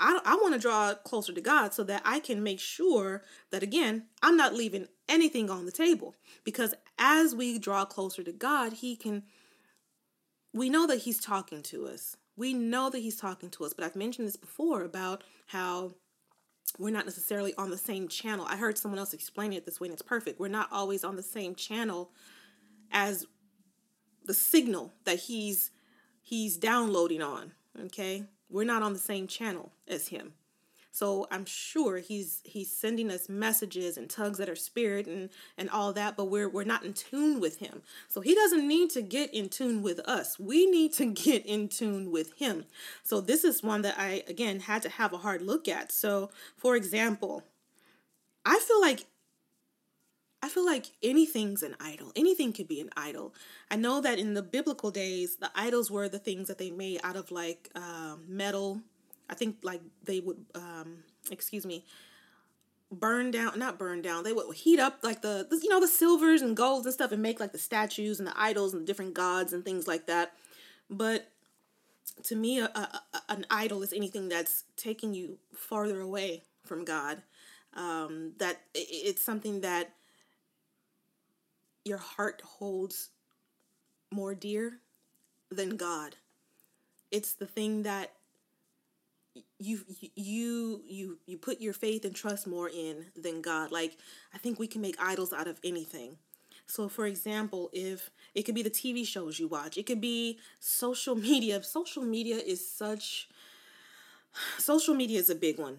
I, 0.00 0.20
I 0.24 0.34
want 0.36 0.54
to 0.54 0.60
draw 0.60 0.94
closer 0.94 1.32
to 1.32 1.40
God 1.40 1.74
so 1.74 1.84
that 1.84 2.02
I 2.04 2.20
can 2.20 2.42
make 2.42 2.58
sure 2.58 3.22
that, 3.50 3.62
again, 3.62 4.06
I'm 4.22 4.36
not 4.36 4.54
leaving 4.54 4.88
anything 5.08 5.50
on 5.50 5.66
the 5.66 5.72
table. 5.72 6.14
Because 6.42 6.74
as 6.98 7.34
we 7.34 7.58
draw 7.58 7.84
closer 7.84 8.22
to 8.22 8.32
God, 8.32 8.74
He 8.74 8.96
can, 8.96 9.24
we 10.52 10.70
know 10.70 10.86
that 10.86 11.00
He's 11.00 11.20
talking 11.20 11.62
to 11.64 11.86
us. 11.86 12.16
We 12.36 12.54
know 12.54 12.90
that 12.90 12.98
He's 12.98 13.16
talking 13.16 13.50
to 13.50 13.64
us. 13.64 13.74
But 13.74 13.84
I've 13.84 13.96
mentioned 13.96 14.26
this 14.26 14.36
before 14.36 14.82
about 14.82 15.22
how 15.48 15.92
we're 16.78 16.90
not 16.90 17.04
necessarily 17.04 17.54
on 17.56 17.70
the 17.70 17.78
same 17.78 18.08
channel. 18.08 18.46
I 18.48 18.56
heard 18.56 18.78
someone 18.78 18.98
else 18.98 19.12
explain 19.12 19.52
it 19.52 19.66
this 19.66 19.80
way, 19.80 19.88
and 19.88 19.92
it's 19.92 20.02
perfect. 20.02 20.40
We're 20.40 20.48
not 20.48 20.68
always 20.72 21.04
on 21.04 21.16
the 21.16 21.22
same 21.22 21.54
channel 21.54 22.10
as 22.90 23.26
the 24.24 24.34
signal 24.34 24.92
that 25.04 25.18
he's 25.18 25.70
he's 26.22 26.56
downloading 26.56 27.22
on 27.22 27.52
okay 27.84 28.24
we're 28.50 28.64
not 28.64 28.82
on 28.82 28.92
the 28.92 28.98
same 28.98 29.26
channel 29.26 29.72
as 29.88 30.08
him. 30.08 30.34
So 30.92 31.28
I'm 31.30 31.44
sure 31.44 31.98
he's 31.98 32.40
he's 32.44 32.74
sending 32.76 33.10
us 33.10 33.28
messages 33.28 33.96
and 33.96 34.10
tugs 34.10 34.40
at 34.40 34.48
our 34.48 34.56
spirit 34.56 35.06
and 35.06 35.30
and 35.56 35.70
all 35.70 35.92
that, 35.92 36.16
but 36.16 36.24
we're 36.26 36.48
we're 36.48 36.64
not 36.64 36.84
in 36.84 36.94
tune 36.94 37.38
with 37.38 37.58
him. 37.58 37.82
So 38.08 38.20
he 38.20 38.34
doesn't 38.34 38.66
need 38.66 38.90
to 38.90 39.02
get 39.02 39.32
in 39.32 39.48
tune 39.48 39.82
with 39.82 40.00
us. 40.00 40.38
We 40.38 40.66
need 40.66 40.92
to 40.94 41.06
get 41.12 41.46
in 41.46 41.68
tune 41.68 42.10
with 42.10 42.32
him. 42.38 42.64
So 43.04 43.20
this 43.20 43.44
is 43.44 43.62
one 43.62 43.82
that 43.82 43.94
I 43.98 44.24
again 44.26 44.60
had 44.60 44.82
to 44.82 44.88
have 44.88 45.12
a 45.12 45.18
hard 45.18 45.42
look 45.42 45.68
at. 45.68 45.92
So 45.92 46.30
for 46.56 46.74
example, 46.74 47.44
I 48.44 48.58
feel 48.58 48.80
like 48.80 49.06
I 50.42 50.48
feel 50.48 50.64
like 50.64 50.86
anything's 51.02 51.62
an 51.62 51.76
idol. 51.80 52.12
Anything 52.16 52.52
could 52.52 52.66
be 52.68 52.80
an 52.80 52.90
idol. 52.96 53.34
I 53.70 53.76
know 53.76 54.00
that 54.00 54.18
in 54.18 54.34
the 54.34 54.42
biblical 54.42 54.90
days, 54.90 55.36
the 55.36 55.50
idols 55.54 55.90
were 55.90 56.08
the 56.08 56.18
things 56.18 56.48
that 56.48 56.58
they 56.58 56.70
made 56.70 57.00
out 57.04 57.16
of 57.16 57.30
like 57.30 57.68
uh, 57.74 58.16
metal. 58.26 58.80
I 59.28 59.34
think 59.34 59.58
like 59.62 59.82
they 60.02 60.20
would, 60.20 60.44
um, 60.54 61.04
excuse 61.30 61.66
me, 61.66 61.84
burn 62.90 63.30
down, 63.30 63.58
not 63.58 63.78
burn 63.78 64.02
down, 64.02 64.24
they 64.24 64.32
would 64.32 64.54
heat 64.56 64.80
up 64.80 64.98
like 65.02 65.22
the, 65.22 65.46
you 65.62 65.68
know, 65.68 65.80
the 65.80 65.86
silvers 65.86 66.42
and 66.42 66.56
golds 66.56 66.86
and 66.86 66.92
stuff 66.92 67.12
and 67.12 67.22
make 67.22 67.38
like 67.38 67.52
the 67.52 67.58
statues 67.58 68.18
and 68.18 68.26
the 68.26 68.40
idols 68.40 68.72
and 68.72 68.82
the 68.82 68.86
different 68.86 69.14
gods 69.14 69.52
and 69.52 69.64
things 69.64 69.86
like 69.86 70.06
that. 70.06 70.32
But 70.88 71.28
to 72.24 72.34
me, 72.34 72.60
a, 72.60 72.64
a, 72.64 73.00
an 73.28 73.46
idol 73.50 73.82
is 73.82 73.92
anything 73.92 74.28
that's 74.28 74.64
taking 74.76 75.14
you 75.14 75.38
farther 75.54 76.00
away 76.00 76.42
from 76.64 76.84
God. 76.84 77.22
Um, 77.74 78.32
that 78.38 78.62
it's 78.74 79.24
something 79.24 79.60
that 79.60 79.92
your 81.84 81.98
heart 81.98 82.42
holds 82.44 83.10
more 84.10 84.34
dear 84.34 84.78
than 85.50 85.76
God. 85.76 86.16
It's 87.10 87.32
the 87.32 87.46
thing 87.46 87.82
that 87.82 88.12
you 89.58 89.80
you 90.14 90.82
you 90.86 91.18
you 91.26 91.38
put 91.38 91.60
your 91.60 91.72
faith 91.72 92.04
and 92.04 92.14
trust 92.14 92.46
more 92.46 92.68
in 92.68 93.06
than 93.16 93.42
God. 93.42 93.72
Like 93.72 93.96
I 94.34 94.38
think 94.38 94.58
we 94.58 94.66
can 94.66 94.80
make 94.80 94.96
idols 95.00 95.32
out 95.32 95.48
of 95.48 95.58
anything. 95.64 96.16
So 96.66 96.88
for 96.88 97.06
example, 97.06 97.70
if 97.72 98.10
it 98.34 98.42
could 98.42 98.54
be 98.54 98.62
the 98.62 98.70
TV 98.70 99.06
shows 99.06 99.38
you 99.38 99.48
watch, 99.48 99.76
it 99.76 99.86
could 99.86 100.00
be 100.00 100.38
social 100.60 101.14
media. 101.14 101.62
Social 101.62 102.02
media 102.02 102.36
is 102.36 102.66
such 102.66 103.28
social 104.58 104.94
media 104.94 105.18
is 105.18 105.30
a 105.30 105.34
big 105.34 105.58
one. 105.58 105.78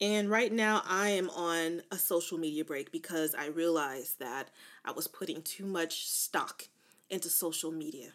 And 0.00 0.30
right 0.30 0.52
now, 0.52 0.82
I 0.86 1.10
am 1.10 1.28
on 1.30 1.82
a 1.90 1.98
social 1.98 2.38
media 2.38 2.64
break 2.64 2.92
because 2.92 3.34
I 3.34 3.46
realized 3.46 4.18
that 4.20 4.50
I 4.84 4.92
was 4.92 5.08
putting 5.08 5.42
too 5.42 5.66
much 5.66 6.06
stock 6.08 6.68
into 7.10 7.28
social 7.28 7.72
media. 7.72 8.12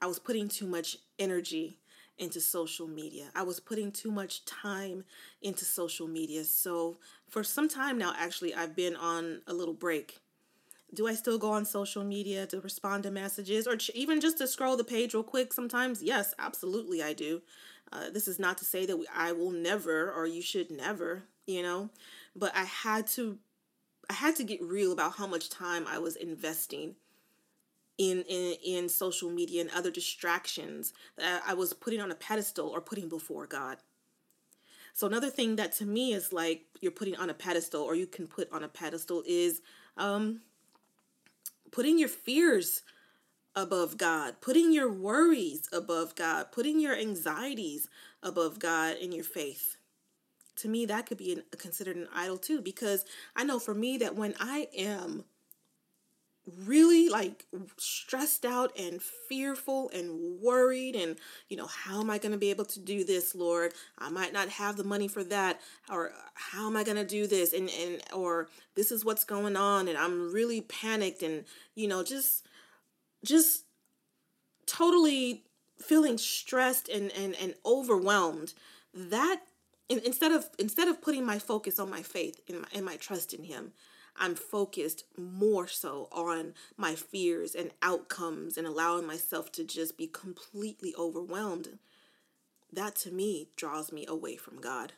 I 0.00 0.06
was 0.06 0.18
putting 0.18 0.48
too 0.48 0.66
much 0.66 0.98
energy 1.18 1.78
into 2.18 2.40
social 2.40 2.86
media. 2.86 3.26
I 3.34 3.42
was 3.42 3.60
putting 3.60 3.92
too 3.92 4.10
much 4.10 4.44
time 4.44 5.04
into 5.42 5.64
social 5.64 6.08
media. 6.08 6.44
So, 6.44 6.98
for 7.28 7.44
some 7.44 7.68
time 7.68 7.98
now, 7.98 8.12
actually, 8.16 8.54
I've 8.54 8.74
been 8.76 8.96
on 8.96 9.42
a 9.46 9.52
little 9.54 9.74
break. 9.74 10.18
Do 10.94 11.08
I 11.08 11.14
still 11.14 11.38
go 11.38 11.52
on 11.52 11.64
social 11.66 12.04
media 12.04 12.46
to 12.48 12.60
respond 12.60 13.04
to 13.04 13.10
messages 13.10 13.66
or 13.66 13.78
even 13.94 14.20
just 14.20 14.38
to 14.38 14.46
scroll 14.48 14.76
the 14.76 14.84
page 14.84 15.14
real 15.14 15.22
quick 15.24 15.52
sometimes? 15.52 16.02
Yes, 16.02 16.34
absolutely, 16.38 17.02
I 17.02 17.12
do. 17.14 17.42
Uh, 17.92 18.10
this 18.10 18.28
is 18.28 18.38
not 18.38 18.58
to 18.58 18.64
say 18.64 18.86
that 18.86 18.96
we, 18.96 19.06
I 19.14 19.32
will 19.32 19.50
never 19.50 20.12
or 20.12 20.26
you 20.26 20.42
should 20.42 20.70
never, 20.70 21.24
you 21.46 21.62
know, 21.62 21.90
but 22.36 22.54
I 22.54 22.64
had 22.64 23.06
to 23.08 23.38
I 24.10 24.14
had 24.14 24.36
to 24.36 24.44
get 24.44 24.62
real 24.62 24.92
about 24.92 25.16
how 25.16 25.26
much 25.26 25.50
time 25.50 25.86
I 25.86 25.98
was 25.98 26.16
investing 26.16 26.96
in 27.96 28.22
in, 28.28 28.56
in 28.64 28.88
social 28.88 29.30
media 29.30 29.60
and 29.60 29.70
other 29.70 29.90
distractions 29.90 30.92
that 31.16 31.42
I 31.46 31.54
was 31.54 31.72
putting 31.72 32.00
on 32.00 32.10
a 32.10 32.14
pedestal 32.14 32.68
or 32.68 32.80
putting 32.80 33.08
before 33.08 33.46
God. 33.46 33.78
So 34.94 35.06
another 35.06 35.30
thing 35.30 35.56
that 35.56 35.72
to 35.76 35.86
me 35.86 36.12
is 36.12 36.32
like 36.32 36.62
you're 36.80 36.92
putting 36.92 37.16
on 37.16 37.30
a 37.30 37.34
pedestal 37.34 37.82
or 37.82 37.94
you 37.94 38.06
can 38.06 38.26
put 38.26 38.50
on 38.52 38.62
a 38.62 38.68
pedestal 38.68 39.22
is 39.26 39.62
um 39.96 40.40
putting 41.70 41.98
your 41.98 42.08
fears 42.08 42.82
above 43.62 43.98
God, 43.98 44.36
putting 44.40 44.72
your 44.72 44.90
worries 44.90 45.68
above 45.72 46.14
God, 46.14 46.52
putting 46.52 46.80
your 46.80 46.94
anxieties 46.94 47.88
above 48.22 48.58
God 48.58 48.96
in 48.96 49.12
your 49.12 49.24
faith. 49.24 49.76
To 50.56 50.68
me, 50.68 50.86
that 50.86 51.06
could 51.06 51.18
be 51.18 51.32
an, 51.32 51.42
considered 51.58 51.96
an 51.96 52.08
idol 52.14 52.38
too, 52.38 52.60
because 52.60 53.04
I 53.36 53.44
know 53.44 53.58
for 53.58 53.74
me 53.74 53.98
that 53.98 54.16
when 54.16 54.34
I 54.40 54.68
am 54.76 55.24
really 56.66 57.08
like 57.08 57.44
stressed 57.76 58.46
out 58.46 58.72
and 58.78 59.02
fearful 59.02 59.90
and 59.92 60.40
worried 60.40 60.96
and 60.96 61.16
you 61.50 61.56
know 61.58 61.66
how 61.66 62.00
am 62.00 62.08
i 62.08 62.16
going 62.16 62.32
to 62.32 62.38
be 62.38 62.48
able 62.48 62.64
to 62.64 62.80
do 62.80 63.04
this 63.04 63.34
lord? 63.34 63.74
I 63.98 64.08
might 64.08 64.32
not 64.32 64.48
have 64.48 64.78
the 64.78 64.84
money 64.84 65.08
for 65.08 65.22
that 65.24 65.60
or 65.90 66.12
how 66.32 66.66
am 66.66 66.74
i 66.74 66.84
going 66.84 66.96
to 66.96 67.04
do 67.04 67.26
this? 67.26 67.52
And 67.52 67.68
and 67.68 68.00
or 68.14 68.48
this 68.76 68.90
is 68.90 69.04
what's 69.04 69.24
going 69.24 69.56
on 69.56 69.88
and 69.88 69.98
i'm 69.98 70.32
really 70.32 70.62
panicked 70.62 71.22
and 71.22 71.44
you 71.74 71.86
know 71.86 72.02
just 72.02 72.46
just 73.24 73.64
totally 74.66 75.44
feeling 75.80 76.18
stressed 76.18 76.88
and 76.88 77.10
and, 77.12 77.34
and 77.40 77.54
overwhelmed 77.64 78.52
that 78.94 79.42
instead 79.88 80.32
of 80.32 80.48
instead 80.58 80.88
of 80.88 81.00
putting 81.00 81.24
my 81.24 81.38
focus 81.38 81.78
on 81.78 81.88
my 81.88 82.02
faith 82.02 82.40
and 82.48 82.60
my, 82.60 82.68
and 82.74 82.84
my 82.84 82.96
trust 82.96 83.32
in 83.32 83.44
him 83.44 83.72
i'm 84.16 84.34
focused 84.34 85.04
more 85.16 85.66
so 85.66 86.08
on 86.12 86.52
my 86.76 86.94
fears 86.94 87.54
and 87.54 87.70
outcomes 87.82 88.56
and 88.58 88.66
allowing 88.66 89.06
myself 89.06 89.50
to 89.52 89.64
just 89.64 89.96
be 89.96 90.06
completely 90.06 90.94
overwhelmed. 90.98 91.78
That 92.72 92.96
to 92.96 93.10
me 93.10 93.48
draws 93.56 93.92
me 93.92 94.04
away 94.06 94.36
from 94.36 94.60
god 94.60 94.92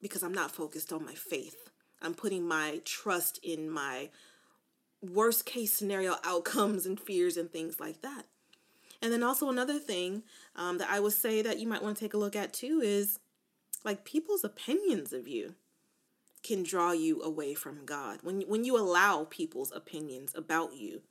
because 0.00 0.22
i'm 0.22 0.32
not 0.34 0.50
focused 0.52 0.92
on 0.92 1.04
my 1.04 1.14
faith. 1.14 1.70
I'm 2.00 2.14
putting 2.14 2.46
my 2.46 2.80
trust 2.84 3.40
in 3.42 3.68
my 3.68 4.10
worst 5.02 5.46
case 5.46 5.72
scenario 5.72 6.16
outcomes 6.24 6.86
and 6.86 6.98
fears 6.98 7.36
and 7.36 7.50
things 7.50 7.78
like 7.78 8.02
that. 8.02 8.26
And 9.00 9.12
then 9.12 9.22
also 9.22 9.48
another 9.48 9.78
thing 9.78 10.24
um, 10.56 10.78
that 10.78 10.90
I 10.90 11.00
would 11.00 11.12
say 11.12 11.40
that 11.42 11.58
you 11.58 11.68
might 11.68 11.82
want 11.82 11.96
to 11.96 12.04
take 12.04 12.14
a 12.14 12.18
look 12.18 12.34
at 12.34 12.52
too 12.52 12.80
is 12.82 13.20
like 13.84 14.04
people's 14.04 14.44
opinions 14.44 15.12
of 15.12 15.28
you 15.28 15.54
can 16.42 16.62
draw 16.62 16.92
you 16.92 17.22
away 17.22 17.54
from 17.54 17.84
God. 17.84 18.20
When 18.22 18.42
when 18.42 18.64
you 18.64 18.76
allow 18.76 19.24
people's 19.24 19.72
opinions 19.72 20.32
about 20.34 20.74
you 20.74 21.02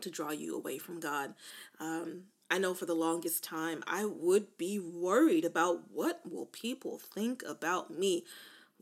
to 0.00 0.10
draw 0.10 0.30
you 0.30 0.54
away 0.54 0.78
from 0.78 1.00
God, 1.00 1.34
um, 1.78 2.24
I 2.50 2.58
know 2.58 2.74
for 2.74 2.86
the 2.86 2.94
longest 2.94 3.44
time 3.44 3.82
I 3.86 4.04
would 4.04 4.58
be 4.58 4.78
worried 4.78 5.44
about 5.44 5.90
what 5.90 6.20
will 6.28 6.46
people 6.46 6.98
think 6.98 7.42
about 7.48 7.90
me? 7.90 8.24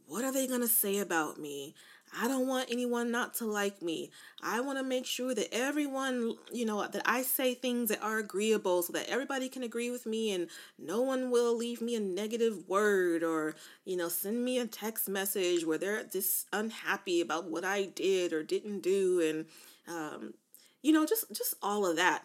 What 0.07 0.25
are 0.25 0.33
they 0.33 0.47
to 0.47 0.69
say 0.69 0.99
about 0.99 1.39
me? 1.39 1.75
I 2.17 2.29
don't 2.29 2.47
want 2.47 2.71
anyone 2.71 3.11
not 3.11 3.35
to 3.35 3.47
like 3.47 3.83
me. 3.83 4.11
I 4.43 4.61
want 4.61 4.79
to 4.79 4.85
make 4.85 5.07
sure 5.07 5.35
that 5.35 5.53
everyone, 5.53 6.35
you 6.53 6.65
know, 6.65 6.87
that 6.87 7.03
I 7.05 7.23
say 7.23 7.55
things 7.55 7.89
that 7.91 8.03
are 8.03 8.19
agreeable 8.19 8.83
so 8.83 8.93
that 8.93 9.09
everybody 9.09 9.49
can 9.49 9.63
agree 9.63 9.91
with 9.91 10.07
me 10.07 10.33
and 10.33 10.49
no 10.79 11.01
one 11.03 11.31
will 11.31 11.57
leave 11.57 11.81
me 11.81 11.95
a 11.95 12.01
negative 12.01 12.69
word 12.69 13.23
or, 13.23 13.55
you 13.85 13.97
know, 13.97 14.09
send 14.09 14.45
me 14.45 14.59
a 14.59 14.67
text 14.67 15.09
message 15.09 15.65
where 15.65 15.79
they're 15.79 16.05
just 16.05 16.47
unhappy 16.53 17.21
about 17.21 17.51
what 17.51 17.65
I 17.65 17.87
did 17.87 18.33
or 18.33 18.43
didn't 18.43 18.81
do 18.81 19.21
and 19.21 19.47
um 19.95 20.35
you 20.83 20.93
know, 20.93 21.07
just 21.07 21.33
just 21.33 21.55
all 21.63 21.87
of 21.87 21.97
that. 21.97 22.25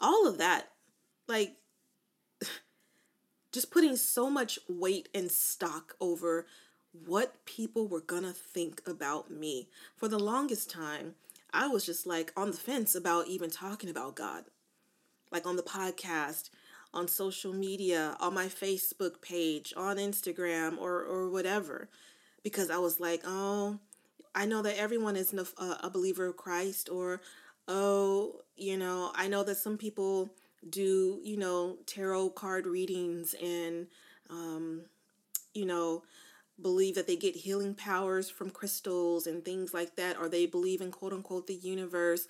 All 0.00 0.26
of 0.26 0.38
that. 0.38 0.70
Like 1.26 1.56
just 3.52 3.70
putting 3.70 3.96
so 3.96 4.28
much 4.28 4.58
weight 4.68 5.08
and 5.14 5.30
stock 5.30 5.94
over 6.00 6.46
what 6.92 7.44
people 7.44 7.86
were 7.86 8.00
gonna 8.00 8.32
think 8.32 8.82
about 8.86 9.30
me. 9.30 9.68
For 9.96 10.08
the 10.08 10.18
longest 10.18 10.70
time, 10.70 11.14
I 11.52 11.68
was 11.68 11.84
just 11.84 12.06
like 12.06 12.32
on 12.36 12.50
the 12.50 12.56
fence 12.56 12.94
about 12.94 13.28
even 13.28 13.50
talking 13.50 13.90
about 13.90 14.16
God. 14.16 14.44
Like 15.30 15.46
on 15.46 15.56
the 15.56 15.62
podcast, 15.62 16.50
on 16.94 17.08
social 17.08 17.52
media, 17.52 18.16
on 18.20 18.34
my 18.34 18.46
Facebook 18.46 19.20
page, 19.20 19.74
on 19.76 19.96
Instagram, 19.96 20.78
or, 20.78 21.02
or 21.02 21.28
whatever. 21.28 21.88
Because 22.42 22.70
I 22.70 22.78
was 22.78 22.98
like, 22.98 23.22
oh, 23.26 23.78
I 24.34 24.46
know 24.46 24.62
that 24.62 24.78
everyone 24.78 25.16
is 25.16 25.34
a, 25.34 25.78
a 25.82 25.90
believer 25.90 26.26
of 26.26 26.36
Christ, 26.36 26.88
or 26.88 27.20
oh, 27.66 28.40
you 28.56 28.76
know, 28.76 29.12
I 29.14 29.28
know 29.28 29.44
that 29.44 29.56
some 29.56 29.76
people 29.76 30.30
do, 30.68 31.20
you 31.22 31.36
know, 31.36 31.76
tarot 31.86 32.30
card 32.30 32.66
readings 32.66 33.34
and, 33.34 33.86
um, 34.30 34.82
you 35.54 35.66
know, 35.66 36.02
believe 36.60 36.94
that 36.96 37.06
they 37.06 37.16
get 37.16 37.36
healing 37.36 37.74
powers 37.74 38.28
from 38.28 38.50
crystals 38.50 39.26
and 39.26 39.44
things 39.44 39.72
like 39.72 39.96
that, 39.96 40.18
or 40.18 40.28
they 40.28 40.46
believe 40.46 40.80
in 40.80 40.90
quote 40.90 41.12
unquote 41.12 41.46
the 41.46 41.54
universe. 41.54 42.26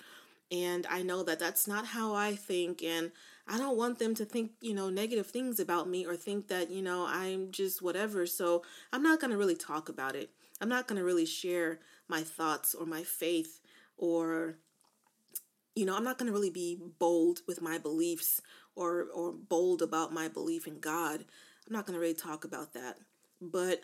And 0.51 0.87
I 0.89 1.03
know 1.03 1.23
that 1.23 1.39
that's 1.39 1.67
not 1.67 1.87
how 1.87 2.13
I 2.13 2.35
think. 2.35 2.81
And 2.81 3.11
I 3.47 3.57
don't 3.57 3.77
want 3.77 3.99
them 3.99 4.15
to 4.15 4.25
think, 4.25 4.51
you 4.61 4.73
know, 4.73 4.89
negative 4.89 5.27
things 5.27 5.59
about 5.59 5.87
me 5.87 6.05
or 6.05 6.15
think 6.15 6.47
that, 6.47 6.71
you 6.71 6.81
know, 6.81 7.05
I'm 7.07 7.51
just 7.51 7.81
whatever. 7.81 8.25
So 8.25 8.63
I'm 8.91 9.03
not 9.03 9.19
going 9.19 9.31
to 9.31 9.37
really 9.37 9.55
talk 9.55 9.89
about 9.89 10.15
it. 10.15 10.31
I'm 10.61 10.69
not 10.69 10.87
going 10.87 10.97
to 10.97 11.05
really 11.05 11.25
share 11.25 11.79
my 12.07 12.21
thoughts 12.21 12.73
or 12.73 12.85
my 12.85 13.03
faith 13.03 13.59
or 13.97 14.55
you 15.75 15.85
know, 15.85 15.95
I'm 15.95 16.03
not 16.03 16.17
going 16.17 16.27
to 16.27 16.33
really 16.33 16.49
be 16.49 16.77
bold 16.99 17.39
with 17.47 17.61
my 17.61 17.77
beliefs 17.77 18.41
or 18.75 19.05
or 19.13 19.31
bold 19.31 19.81
about 19.81 20.11
my 20.11 20.27
belief 20.27 20.67
in 20.67 20.79
God. 20.79 21.23
I'm 21.65 21.73
not 21.73 21.85
going 21.85 21.93
to 21.93 22.01
really 22.01 22.13
talk 22.13 22.43
about 22.43 22.73
that. 22.73 22.97
But 23.41 23.83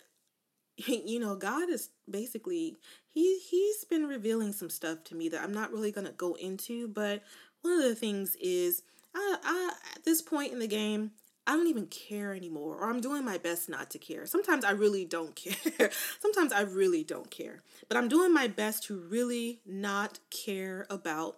you 0.88 1.20
know, 1.20 1.36
God 1.36 1.70
is 1.70 1.90
basically 2.10 2.78
he 3.10 3.40
he's 3.40 3.86
been 3.86 4.08
revealing 4.08 4.52
some 4.52 4.70
stuff 4.70 5.04
to 5.06 5.16
me 5.16 5.30
that 5.30 5.42
I'm 5.42 5.54
not 5.54 5.72
really 5.72 5.92
gonna 5.92 6.12
go 6.12 6.34
into. 6.36 6.88
But 6.88 7.24
one 7.62 7.74
of 7.74 7.84
the 7.84 7.96
things 7.96 8.36
is, 8.42 8.84
I, 9.14 9.38
I 9.44 9.72
at 9.96 10.04
this 10.04 10.22
point 10.22 10.52
in 10.52 10.60
the 10.60 10.68
game, 10.68 11.12
I 11.48 11.56
don't 11.56 11.68
even 11.68 11.88
care 11.88 12.34
anymore, 12.34 12.78
or 12.78 12.90
I'm 12.90 13.02
doing 13.02 13.24
my 13.24 13.38
best 13.38 13.70
not 13.70 13.90
to 13.92 14.00
care. 14.00 14.26
Sometimes 14.26 14.66
I 14.66 14.72
really 14.72 15.06
don't 15.06 15.36
care. 15.78 15.92
Sometimes 16.20 16.52
I 16.52 16.62
really 16.62 17.04
don't 17.04 17.32
care, 17.32 17.64
but 17.88 17.98
I'm 17.98 18.08
doing 18.08 18.34
my 18.34 18.48
best 18.48 18.84
to 18.86 18.98
really 18.98 19.62
not 19.66 20.20
care 20.30 20.86
about 20.90 21.38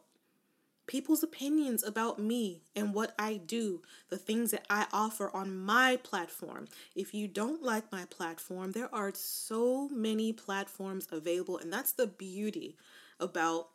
people's 0.87 1.21
opinions 1.21 1.83
about 1.83 2.17
me 2.17 2.61
and 2.75 2.93
what 2.93 3.13
I 3.19 3.37
do, 3.37 3.81
the 4.09 4.17
things 4.17 4.51
that 4.51 4.65
I 4.69 4.87
offer 4.91 5.29
on 5.35 5.57
my 5.57 5.97
platform. 5.97 6.67
If 6.95 7.13
you 7.13 7.27
don't 7.27 7.61
like 7.61 7.91
my 7.91 8.05
platform, 8.05 8.71
there 8.71 8.93
are 8.93 9.11
so 9.13 9.89
many 9.89 10.33
platforms 10.33 11.07
available 11.11 11.57
and 11.57 11.71
that's 11.71 11.91
the 11.91 12.07
beauty 12.07 12.77
about 13.19 13.69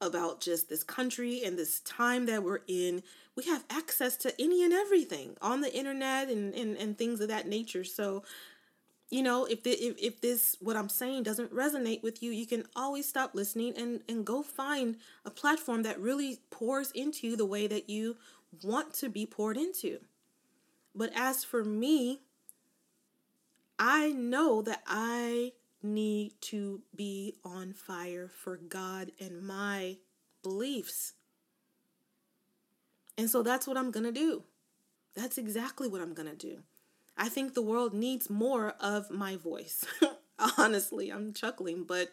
about 0.00 0.40
just 0.40 0.68
this 0.68 0.82
country 0.82 1.42
and 1.44 1.58
this 1.58 1.80
time 1.80 2.26
that 2.26 2.42
we're 2.42 2.60
in. 2.66 3.02
We 3.36 3.44
have 3.44 3.64
access 3.70 4.16
to 4.18 4.40
any 4.40 4.62
and 4.62 4.72
everything 4.72 5.36
on 5.40 5.60
the 5.60 5.74
internet 5.74 6.28
and, 6.28 6.54
and, 6.54 6.76
and 6.76 6.98
things 6.98 7.20
of 7.20 7.28
that 7.28 7.48
nature. 7.48 7.84
So 7.84 8.22
you 9.10 9.22
know 9.22 9.44
if 9.44 9.62
the, 9.62 9.70
if 9.70 9.96
if 9.98 10.20
this 10.20 10.56
what 10.60 10.76
i'm 10.76 10.88
saying 10.88 11.22
doesn't 11.22 11.54
resonate 11.54 12.02
with 12.02 12.22
you 12.22 12.30
you 12.30 12.46
can 12.46 12.64
always 12.74 13.08
stop 13.08 13.34
listening 13.34 13.74
and 13.76 14.00
and 14.08 14.24
go 14.24 14.42
find 14.42 14.96
a 15.24 15.30
platform 15.30 15.82
that 15.82 16.00
really 16.00 16.38
pours 16.50 16.90
into 16.92 17.26
you 17.26 17.36
the 17.36 17.46
way 17.46 17.66
that 17.66 17.88
you 17.88 18.16
want 18.62 18.94
to 18.94 19.08
be 19.08 19.26
poured 19.26 19.56
into. 19.56 19.98
But 20.94 21.10
as 21.14 21.44
for 21.44 21.64
me 21.64 22.20
i 23.78 24.10
know 24.12 24.62
that 24.62 24.82
i 24.86 25.52
need 25.82 26.32
to 26.40 26.80
be 26.94 27.34
on 27.44 27.72
fire 27.72 28.28
for 28.28 28.56
god 28.56 29.10
and 29.20 29.42
my 29.42 29.96
beliefs. 30.42 31.14
And 33.18 33.28
so 33.28 33.42
that's 33.42 33.66
what 33.66 33.76
i'm 33.76 33.90
gonna 33.90 34.12
do. 34.12 34.44
That's 35.14 35.38
exactly 35.38 35.88
what 35.88 36.00
i'm 36.00 36.14
gonna 36.14 36.34
do 36.34 36.62
I 37.16 37.28
think 37.28 37.54
the 37.54 37.62
world 37.62 37.94
needs 37.94 38.28
more 38.28 38.74
of 38.80 39.10
my 39.10 39.36
voice. 39.36 39.84
Honestly, 40.58 41.10
I'm 41.10 41.32
chuckling, 41.32 41.84
but 41.84 42.10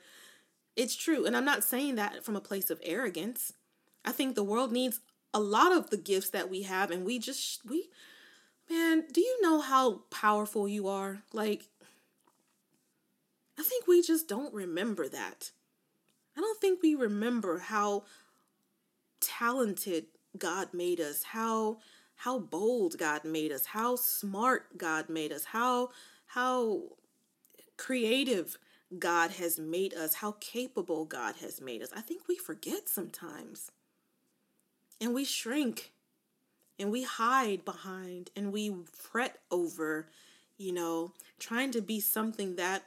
it's 0.75 0.95
true. 0.95 1.25
And 1.25 1.35
I'm 1.35 1.45
not 1.45 1.63
saying 1.63 1.95
that 1.95 2.23
from 2.23 2.35
a 2.35 2.41
place 2.41 2.69
of 2.69 2.79
arrogance. 2.83 3.53
I 4.05 4.11
think 4.11 4.35
the 4.35 4.43
world 4.43 4.71
needs 4.71 4.99
a 5.33 5.39
lot 5.39 5.71
of 5.71 5.89
the 5.89 5.97
gifts 5.97 6.29
that 6.31 6.49
we 6.49 6.63
have, 6.63 6.91
and 6.91 7.05
we 7.05 7.17
just, 7.17 7.61
we, 7.67 7.89
man, 8.69 9.05
do 9.11 9.21
you 9.21 9.41
know 9.41 9.61
how 9.61 10.01
powerful 10.11 10.67
you 10.67 10.87
are? 10.87 11.23
Like, 11.33 11.67
I 13.57 13.63
think 13.63 13.87
we 13.87 14.01
just 14.01 14.27
don't 14.27 14.53
remember 14.53 15.07
that. 15.07 15.51
I 16.35 16.41
don't 16.41 16.59
think 16.59 16.81
we 16.81 16.95
remember 16.95 17.59
how 17.59 18.03
talented 19.19 20.05
God 20.37 20.73
made 20.73 20.99
us, 20.99 21.23
how 21.23 21.77
how 22.23 22.37
bold 22.37 22.99
God 22.99 23.25
made 23.25 23.51
us, 23.51 23.67
how 23.67 23.95
smart 23.95 24.77
God 24.77 25.09
made 25.09 25.31
us, 25.31 25.45
how 25.45 25.89
how 26.27 26.83
creative 27.77 28.59
God 28.99 29.31
has 29.31 29.57
made 29.57 29.95
us, 29.95 30.15
how 30.15 30.35
capable 30.39 31.05
God 31.05 31.35
has 31.41 31.59
made 31.59 31.81
us. 31.81 31.89
I 31.95 32.01
think 32.01 32.27
we 32.27 32.37
forget 32.37 32.87
sometimes. 32.87 33.71
And 34.99 35.15
we 35.15 35.25
shrink 35.25 35.93
and 36.77 36.91
we 36.91 37.03
hide 37.03 37.65
behind 37.65 38.29
and 38.35 38.53
we 38.53 38.71
fret 38.93 39.39
over, 39.49 40.07
you 40.59 40.71
know, 40.71 41.13
trying 41.39 41.71
to 41.71 41.81
be 41.81 41.99
something 41.99 42.55
that 42.55 42.83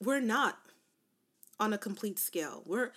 we're 0.00 0.20
not 0.20 0.58
on 1.58 1.72
a 1.72 1.78
complete 1.78 2.20
scale. 2.20 2.62
We're 2.64 2.92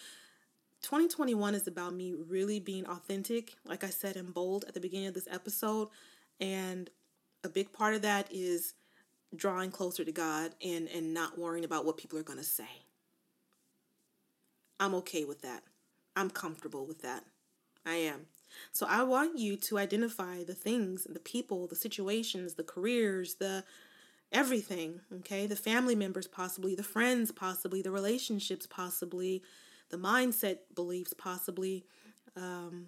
2021 0.82 1.56
is 1.56 1.68
about 1.68 1.94
me 1.94 2.14
really 2.14 2.60
being 2.60 2.86
authentic, 2.86 3.54
like 3.66 3.84
I 3.84 3.90
said, 3.90 4.16
and 4.16 4.34
bold 4.34 4.66
at 4.68 4.74
the 4.74 4.80
beginning 4.80 5.08
of 5.08 5.14
this 5.14 5.28
episode. 5.30 5.90
And 6.40 6.90
a 7.44 7.50
big 7.50 7.74
part 7.74 7.96
of 7.96 8.02
that 8.04 8.28
is 8.32 8.74
drawing 9.36 9.72
closer 9.72 10.04
to 10.04 10.12
God 10.12 10.52
and, 10.64 10.88
and 10.88 11.14
not 11.14 11.38
worrying 11.38 11.66
about 11.66 11.86
what 11.86 11.98
people 11.98 12.18
are 12.18 12.24
going 12.24 12.40
to 12.40 12.46
say. 12.46 12.84
I'm 14.80 14.96
okay 14.96 15.26
with 15.26 15.42
that. 15.42 15.64
I'm 16.16 16.30
comfortable 16.30 16.86
with 16.86 17.02
that. 17.02 17.24
I 17.86 17.96
am. 17.96 18.28
So 18.72 18.86
I 18.90 19.04
want 19.04 19.38
you 19.38 19.58
to 19.58 19.78
identify 19.78 20.44
the 20.44 20.54
things, 20.54 21.04
the 21.04 21.20
people, 21.20 21.68
the 21.68 21.76
situations, 21.76 22.56
the 22.56 22.64
careers, 22.64 23.36
the 23.36 23.64
everything, 24.32 25.02
okay? 25.20 25.48
The 25.48 25.56
family 25.56 25.96
members, 25.96 26.28
possibly, 26.28 26.76
the 26.76 26.84
friends, 26.84 27.32
possibly, 27.32 27.82
the 27.82 27.92
relationships, 27.92 28.68
possibly 28.68 29.44
the 29.90 29.98
mindset 29.98 30.60
beliefs, 30.76 31.14
possibly 31.14 31.86
um, 32.36 32.88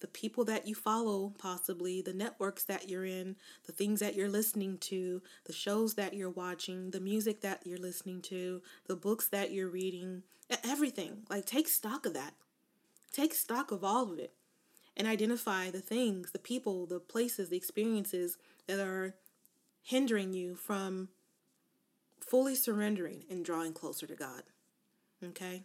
the 0.00 0.06
people 0.06 0.44
that 0.44 0.66
you 0.66 0.74
follow, 0.74 1.32
possibly 1.38 2.02
the 2.02 2.12
networks 2.12 2.64
that 2.64 2.88
you're 2.88 3.04
in, 3.04 3.36
the 3.66 3.72
things 3.72 4.00
that 4.00 4.14
you're 4.14 4.28
listening 4.28 4.78
to, 4.78 5.22
the 5.44 5.52
shows 5.52 5.94
that 5.94 6.14
you're 6.14 6.30
watching, 6.30 6.90
the 6.90 7.00
music 7.00 7.40
that 7.40 7.62
you're 7.64 7.78
listening 7.78 8.20
to, 8.22 8.62
the 8.86 8.96
books 8.96 9.28
that 9.28 9.52
you're 9.52 9.68
reading, 9.68 10.22
everything. 10.64 11.22
Like, 11.30 11.46
take 11.46 11.68
stock 11.68 12.04
of 12.04 12.14
that. 12.14 12.34
Take 13.12 13.32
stock 13.32 13.70
of 13.70 13.82
all 13.82 14.12
of 14.12 14.18
it 14.18 14.32
and 14.96 15.06
identify 15.06 15.70
the 15.70 15.80
things, 15.80 16.32
the 16.32 16.38
people, 16.38 16.86
the 16.86 17.00
places, 17.00 17.48
the 17.48 17.56
experiences 17.56 18.36
that 18.66 18.78
are 18.78 19.14
hindering 19.82 20.32
you 20.32 20.54
from 20.54 21.08
fully 22.20 22.54
surrendering 22.54 23.24
and 23.30 23.44
drawing 23.44 23.72
closer 23.72 24.06
to 24.06 24.14
God. 24.14 24.42
Okay? 25.24 25.64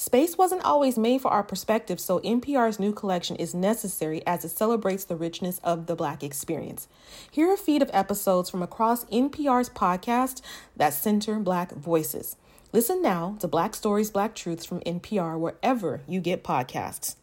Space 0.00 0.38
wasn't 0.38 0.64
always 0.64 0.96
made 0.96 1.20
for 1.20 1.30
our 1.30 1.42
perspective, 1.42 2.00
so 2.00 2.20
NPR's 2.20 2.80
new 2.80 2.90
collection 2.90 3.36
is 3.36 3.54
necessary 3.54 4.26
as 4.26 4.46
it 4.46 4.48
celebrates 4.48 5.04
the 5.04 5.14
richness 5.14 5.60
of 5.62 5.84
the 5.84 5.94
Black 5.94 6.22
experience. 6.22 6.88
Here 7.30 7.50
are 7.50 7.52
a 7.52 7.58
feed 7.58 7.82
of 7.82 7.90
episodes 7.92 8.48
from 8.48 8.62
across 8.62 9.04
NPR's 9.04 9.68
podcast 9.68 10.40
that 10.74 10.94
center 10.94 11.38
Black 11.38 11.72
voices. 11.72 12.36
Listen 12.72 13.02
now 13.02 13.36
to 13.40 13.46
Black 13.46 13.74
Stories, 13.74 14.10
Black 14.10 14.34
Truths 14.34 14.64
from 14.64 14.80
NPR 14.80 15.38
wherever 15.38 16.00
you 16.08 16.22
get 16.22 16.42
podcasts. 16.42 17.16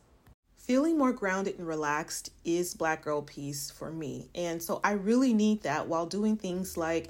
Feeling 0.56 1.00
more 1.00 1.14
grounded 1.14 1.58
and 1.58 1.66
relaxed 1.68 2.30
is 2.46 2.76
Black 2.76 3.02
Girl 3.02 3.24
Peace 3.24 3.72
for 3.72 3.90
me. 3.90 4.30
And 4.36 4.62
so 4.62 4.82
I 4.84 4.92
really 4.92 5.34
need 5.34 5.64
that 5.64 5.88
while 5.88 6.06
doing 6.06 6.38
things 6.38 6.78
like 6.78 7.10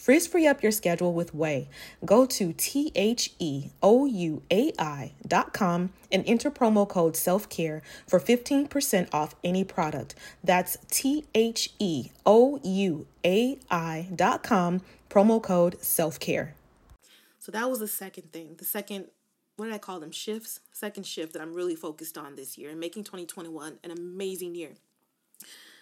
Frizz 0.00 0.28
free 0.28 0.46
up 0.46 0.62
your 0.62 0.72
schedule 0.72 1.12
with 1.12 1.36
Ouai. 1.36 1.66
Go 2.06 2.24
to 2.24 2.54
T 2.54 2.90
H 2.94 3.34
E 3.38 3.68
O 3.82 4.06
U 4.06 4.42
A 4.50 4.72
I 4.78 5.12
dot 5.28 5.52
com 5.52 5.92
and 6.10 6.24
enter 6.26 6.50
promo 6.50 6.88
code 6.88 7.16
self 7.16 7.50
care 7.50 7.82
for 8.06 8.18
15% 8.18 9.08
off 9.12 9.34
any 9.44 9.62
product. 9.62 10.14
That's 10.42 10.78
T 10.90 11.26
H 11.34 11.74
E 11.78 12.08
O 12.24 12.58
U 12.64 13.06
A 13.26 13.58
I 13.70 14.08
dot 14.16 14.42
com, 14.42 14.80
promo 15.10 15.42
code 15.42 15.76
self 15.84 16.18
care. 16.18 16.54
So 17.38 17.52
that 17.52 17.68
was 17.68 17.80
the 17.80 17.88
second 17.88 18.32
thing. 18.32 18.54
The 18.56 18.64
second, 18.64 19.04
what 19.56 19.66
did 19.66 19.74
I 19.74 19.78
call 19.78 20.00
them? 20.00 20.12
Shifts? 20.12 20.60
Second 20.72 21.04
shift 21.04 21.34
that 21.34 21.42
I'm 21.42 21.52
really 21.52 21.76
focused 21.76 22.16
on 22.16 22.36
this 22.36 22.56
year 22.56 22.70
and 22.70 22.80
making 22.80 23.04
2021 23.04 23.80
an 23.84 23.90
amazing 23.90 24.54
year. 24.54 24.76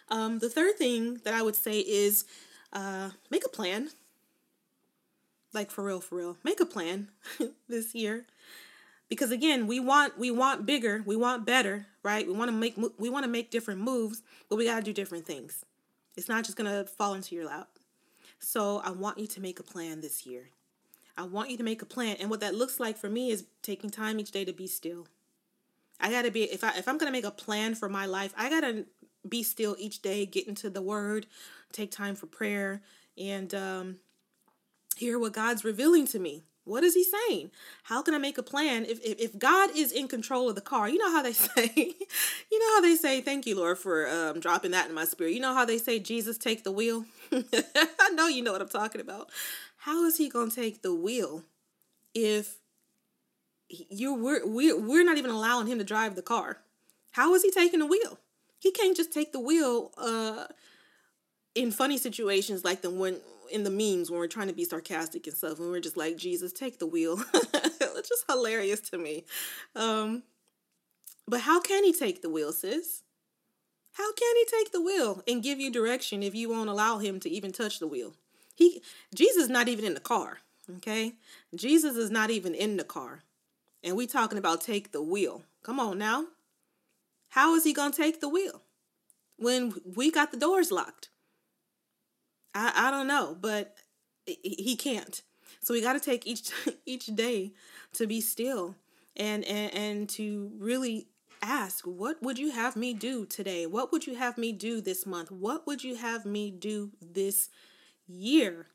Um, 0.08 0.40
the 0.40 0.50
third 0.50 0.74
thing 0.76 1.20
that 1.22 1.34
I 1.34 1.42
would 1.42 1.54
say 1.54 1.78
is 1.78 2.24
uh, 2.72 3.10
make 3.30 3.44
a 3.44 3.48
plan 3.48 3.90
like 5.58 5.70
for 5.72 5.82
real 5.82 6.00
for 6.00 6.14
real 6.14 6.36
make 6.44 6.60
a 6.60 6.66
plan 6.66 7.08
this 7.68 7.94
year. 7.94 8.26
Because 9.08 9.32
again 9.32 9.66
we 9.66 9.80
want 9.80 10.16
we 10.16 10.30
want 10.30 10.64
bigger 10.64 11.02
we 11.04 11.16
want 11.16 11.44
better 11.44 11.86
right? 12.04 12.26
We 12.26 12.32
want 12.32 12.48
to 12.48 12.56
make 12.56 12.76
we 12.98 13.10
want 13.10 13.24
to 13.24 13.30
make 13.30 13.50
different 13.50 13.80
moves 13.80 14.22
but 14.48 14.56
we 14.56 14.64
got 14.64 14.76
to 14.76 14.82
do 14.82 14.92
different 14.92 15.26
things. 15.26 15.64
It's 16.16 16.28
not 16.28 16.44
just 16.44 16.56
going 16.56 16.70
to 16.70 16.84
fall 16.84 17.14
into 17.14 17.34
your 17.34 17.46
lap. 17.46 17.68
So 18.38 18.80
i 18.84 18.90
want 18.90 19.18
you 19.18 19.26
to 19.26 19.40
make 19.40 19.58
a 19.58 19.64
plan 19.64 20.00
this 20.00 20.24
year. 20.24 20.50
I 21.16 21.24
want 21.24 21.50
you 21.50 21.56
to 21.56 21.64
make 21.64 21.82
a 21.82 21.86
plan 21.86 22.16
and 22.20 22.30
what 22.30 22.40
that 22.40 22.54
looks 22.54 22.78
like 22.78 22.96
for 22.96 23.10
me 23.10 23.30
is 23.30 23.44
taking 23.62 23.90
time 23.90 24.20
each 24.20 24.30
day 24.30 24.44
to 24.44 24.52
be 24.52 24.68
still. 24.68 25.08
I 26.00 26.10
got 26.10 26.22
to 26.22 26.30
be 26.30 26.44
if 26.44 26.62
i 26.62 26.70
if 26.78 26.86
i'm 26.86 26.98
going 26.98 27.12
to 27.12 27.18
make 27.18 27.24
a 27.24 27.32
plan 27.32 27.74
for 27.74 27.88
my 27.88 28.06
life 28.06 28.32
i 28.38 28.48
got 28.48 28.60
to 28.60 28.86
be 29.28 29.42
still 29.42 29.74
each 29.78 30.00
day 30.00 30.24
get 30.24 30.46
into 30.46 30.70
the 30.70 30.80
word 30.80 31.26
take 31.72 31.90
time 31.90 32.14
for 32.14 32.26
prayer 32.26 32.80
and 33.16 33.52
um 33.54 33.96
hear 34.98 35.18
what 35.18 35.32
God's 35.32 35.64
revealing 35.64 36.06
to 36.08 36.18
me. 36.18 36.44
What 36.64 36.84
is 36.84 36.94
he 36.94 37.02
saying? 37.02 37.50
How 37.84 38.02
can 38.02 38.12
I 38.14 38.18
make 38.18 38.36
a 38.36 38.42
plan 38.42 38.84
if, 38.84 39.02
if, 39.02 39.18
if 39.18 39.38
God 39.38 39.70
is 39.74 39.90
in 39.90 40.06
control 40.06 40.50
of 40.50 40.54
the 40.54 40.60
car? 40.60 40.86
You 40.86 40.98
know 40.98 41.10
how 41.10 41.22
they 41.22 41.32
say, 41.32 41.72
you 41.74 42.58
know 42.58 42.74
how 42.74 42.80
they 42.82 42.94
say, 42.94 43.22
thank 43.22 43.46
you, 43.46 43.56
Lord, 43.56 43.78
for 43.78 44.06
um, 44.06 44.38
dropping 44.38 44.72
that 44.72 44.86
in 44.86 44.94
my 44.94 45.06
spirit. 45.06 45.32
You 45.32 45.40
know 45.40 45.54
how 45.54 45.64
they 45.64 45.78
say, 45.78 45.98
Jesus, 45.98 46.36
take 46.36 46.64
the 46.64 46.72
wheel? 46.72 47.06
I 47.32 48.10
know 48.12 48.26
you 48.26 48.42
know 48.42 48.52
what 48.52 48.60
I'm 48.60 48.68
talking 48.68 49.00
about. 49.00 49.30
How 49.78 50.04
is 50.04 50.18
he 50.18 50.28
going 50.28 50.50
to 50.50 50.54
take 50.54 50.82
the 50.82 50.94
wheel 50.94 51.44
if 52.14 52.58
you 53.68 54.12
we're, 54.12 54.46
we're, 54.46 54.78
we're 54.78 55.04
not 55.04 55.16
even 55.16 55.30
allowing 55.30 55.68
him 55.68 55.78
to 55.78 55.84
drive 55.84 56.16
the 56.16 56.22
car? 56.22 56.58
How 57.12 57.34
is 57.34 57.42
he 57.42 57.50
taking 57.50 57.80
the 57.80 57.86
wheel? 57.86 58.18
He 58.58 58.72
can't 58.72 58.96
just 58.96 59.12
take 59.12 59.32
the 59.32 59.40
wheel 59.40 59.92
uh, 59.96 60.46
in 61.54 61.70
funny 61.70 61.96
situations 61.96 62.64
like 62.64 62.82
the 62.82 62.90
one 62.90 63.20
in 63.50 63.64
the 63.64 63.70
memes 63.70 64.10
when 64.10 64.18
we're 64.18 64.26
trying 64.26 64.48
to 64.48 64.54
be 64.54 64.64
sarcastic 64.64 65.26
and 65.26 65.36
stuff, 65.36 65.58
and 65.58 65.70
we're 65.70 65.80
just 65.80 65.96
like, 65.96 66.16
Jesus, 66.16 66.52
take 66.52 66.78
the 66.78 66.86
wheel. 66.86 67.22
it's 67.34 68.08
just 68.08 68.24
hilarious 68.28 68.80
to 68.90 68.98
me. 68.98 69.24
Um, 69.74 70.22
but 71.26 71.40
how 71.40 71.60
can 71.60 71.84
he 71.84 71.92
take 71.92 72.22
the 72.22 72.30
wheel, 72.30 72.52
sis? 72.52 73.02
How 73.92 74.12
can 74.12 74.36
he 74.36 74.44
take 74.44 74.72
the 74.72 74.80
wheel 74.80 75.22
and 75.26 75.42
give 75.42 75.58
you 75.58 75.72
direction 75.72 76.22
if 76.22 76.34
you 76.34 76.48
won't 76.48 76.70
allow 76.70 76.98
him 76.98 77.18
to 77.20 77.28
even 77.28 77.52
touch 77.52 77.80
the 77.80 77.86
wheel? 77.86 78.14
He 78.54 78.80
Jesus 79.14 79.44
is 79.44 79.48
not 79.48 79.68
even 79.68 79.84
in 79.84 79.94
the 79.94 80.00
car. 80.00 80.38
Okay? 80.76 81.14
Jesus 81.54 81.96
is 81.96 82.10
not 82.10 82.30
even 82.30 82.54
in 82.54 82.76
the 82.76 82.84
car. 82.84 83.24
And 83.82 83.96
we 83.96 84.06
talking 84.06 84.38
about 84.38 84.60
take 84.60 84.92
the 84.92 85.02
wheel. 85.02 85.42
Come 85.62 85.80
on 85.80 85.98
now. 85.98 86.26
How 87.30 87.54
is 87.54 87.64
he 87.64 87.72
gonna 87.72 87.92
take 87.92 88.20
the 88.20 88.28
wheel? 88.28 88.62
When 89.36 89.74
we 89.96 90.10
got 90.10 90.30
the 90.30 90.38
doors 90.38 90.70
locked. 90.70 91.08
I, 92.58 92.88
I 92.88 92.90
don't 92.90 93.06
know, 93.06 93.36
but 93.40 93.76
he 94.26 94.76
can't. 94.76 95.22
So 95.60 95.72
we 95.72 95.80
got 95.80 95.92
to 95.92 96.00
take 96.00 96.26
each 96.26 96.50
each 96.86 97.06
day 97.06 97.52
to 97.94 98.06
be 98.06 98.20
still 98.20 98.74
and, 99.16 99.44
and 99.44 99.74
and 99.74 100.08
to 100.10 100.50
really 100.58 101.06
ask, 101.40 101.84
what 101.84 102.20
would 102.20 102.38
you 102.38 102.50
have 102.50 102.74
me 102.74 102.92
do 102.94 103.24
today? 103.24 103.64
What 103.66 103.92
would 103.92 104.06
you 104.06 104.16
have 104.16 104.36
me 104.36 104.50
do 104.52 104.80
this 104.80 105.06
month? 105.06 105.30
What 105.30 105.66
would 105.66 105.84
you 105.84 105.94
have 105.94 106.26
me 106.26 106.50
do 106.50 106.90
this 107.00 107.48
year 108.08 108.66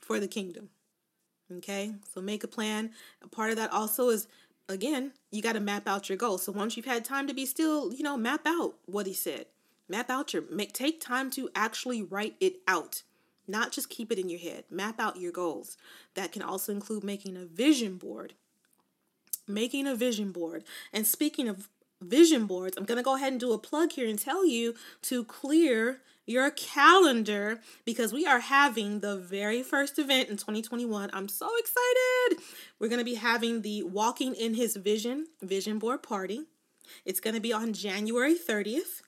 for 0.00 0.18
the 0.18 0.28
kingdom? 0.28 0.70
Okay? 1.52 1.92
So 2.14 2.22
make 2.22 2.44
a 2.44 2.48
plan. 2.48 2.92
A 3.22 3.28
part 3.28 3.50
of 3.50 3.56
that 3.56 3.72
also 3.72 4.08
is 4.08 4.26
again, 4.70 5.12
you 5.30 5.42
got 5.42 5.52
to 5.52 5.60
map 5.60 5.86
out 5.86 6.08
your 6.08 6.16
goals. 6.16 6.44
So 6.44 6.52
once 6.52 6.78
you've 6.78 6.86
had 6.86 7.04
time 7.04 7.26
to 7.26 7.34
be 7.34 7.44
still, 7.44 7.92
you 7.92 8.02
know, 8.02 8.16
map 8.16 8.46
out 8.46 8.76
what 8.86 9.06
he 9.06 9.12
said. 9.12 9.44
Map 9.88 10.10
out 10.10 10.32
your 10.32 10.44
make 10.50 10.72
take 10.72 11.00
time 11.00 11.30
to 11.32 11.50
actually 11.54 12.02
write 12.02 12.36
it 12.40 12.56
out. 12.66 13.02
Not 13.46 13.72
just 13.72 13.90
keep 13.90 14.10
it 14.10 14.18
in 14.18 14.30
your 14.30 14.40
head. 14.40 14.64
Map 14.70 14.98
out 14.98 15.18
your 15.18 15.32
goals. 15.32 15.76
That 16.14 16.32
can 16.32 16.42
also 16.42 16.72
include 16.72 17.04
making 17.04 17.36
a 17.36 17.44
vision 17.44 17.96
board. 17.96 18.34
Making 19.46 19.86
a 19.86 19.94
vision 19.94 20.32
board. 20.32 20.64
And 20.92 21.06
speaking 21.06 21.48
of 21.48 21.68
vision 22.00 22.46
boards, 22.46 22.76
I'm 22.76 22.84
going 22.84 22.96
to 22.96 23.04
go 23.04 23.16
ahead 23.16 23.32
and 23.32 23.40
do 23.40 23.52
a 23.52 23.58
plug 23.58 23.92
here 23.92 24.08
and 24.08 24.18
tell 24.18 24.46
you 24.46 24.74
to 25.02 25.24
clear 25.24 26.00
your 26.26 26.50
calendar 26.50 27.60
because 27.84 28.12
we 28.12 28.26
are 28.26 28.40
having 28.40 29.00
the 29.00 29.16
very 29.16 29.62
first 29.62 29.98
event 29.98 30.30
in 30.30 30.36
2021. 30.36 31.10
I'm 31.12 31.28
so 31.28 31.50
excited. 31.58 32.42
We're 32.78 32.88
going 32.88 32.98
to 32.98 33.04
be 33.04 33.16
having 33.16 33.60
the 33.60 33.82
Walking 33.82 34.34
in 34.34 34.54
His 34.54 34.76
Vision 34.76 35.26
vision 35.42 35.78
board 35.78 36.02
party. 36.02 36.44
It's 37.04 37.20
going 37.20 37.34
to 37.34 37.40
be 37.40 37.52
on 37.52 37.74
January 37.74 38.34
30th. 38.34 39.02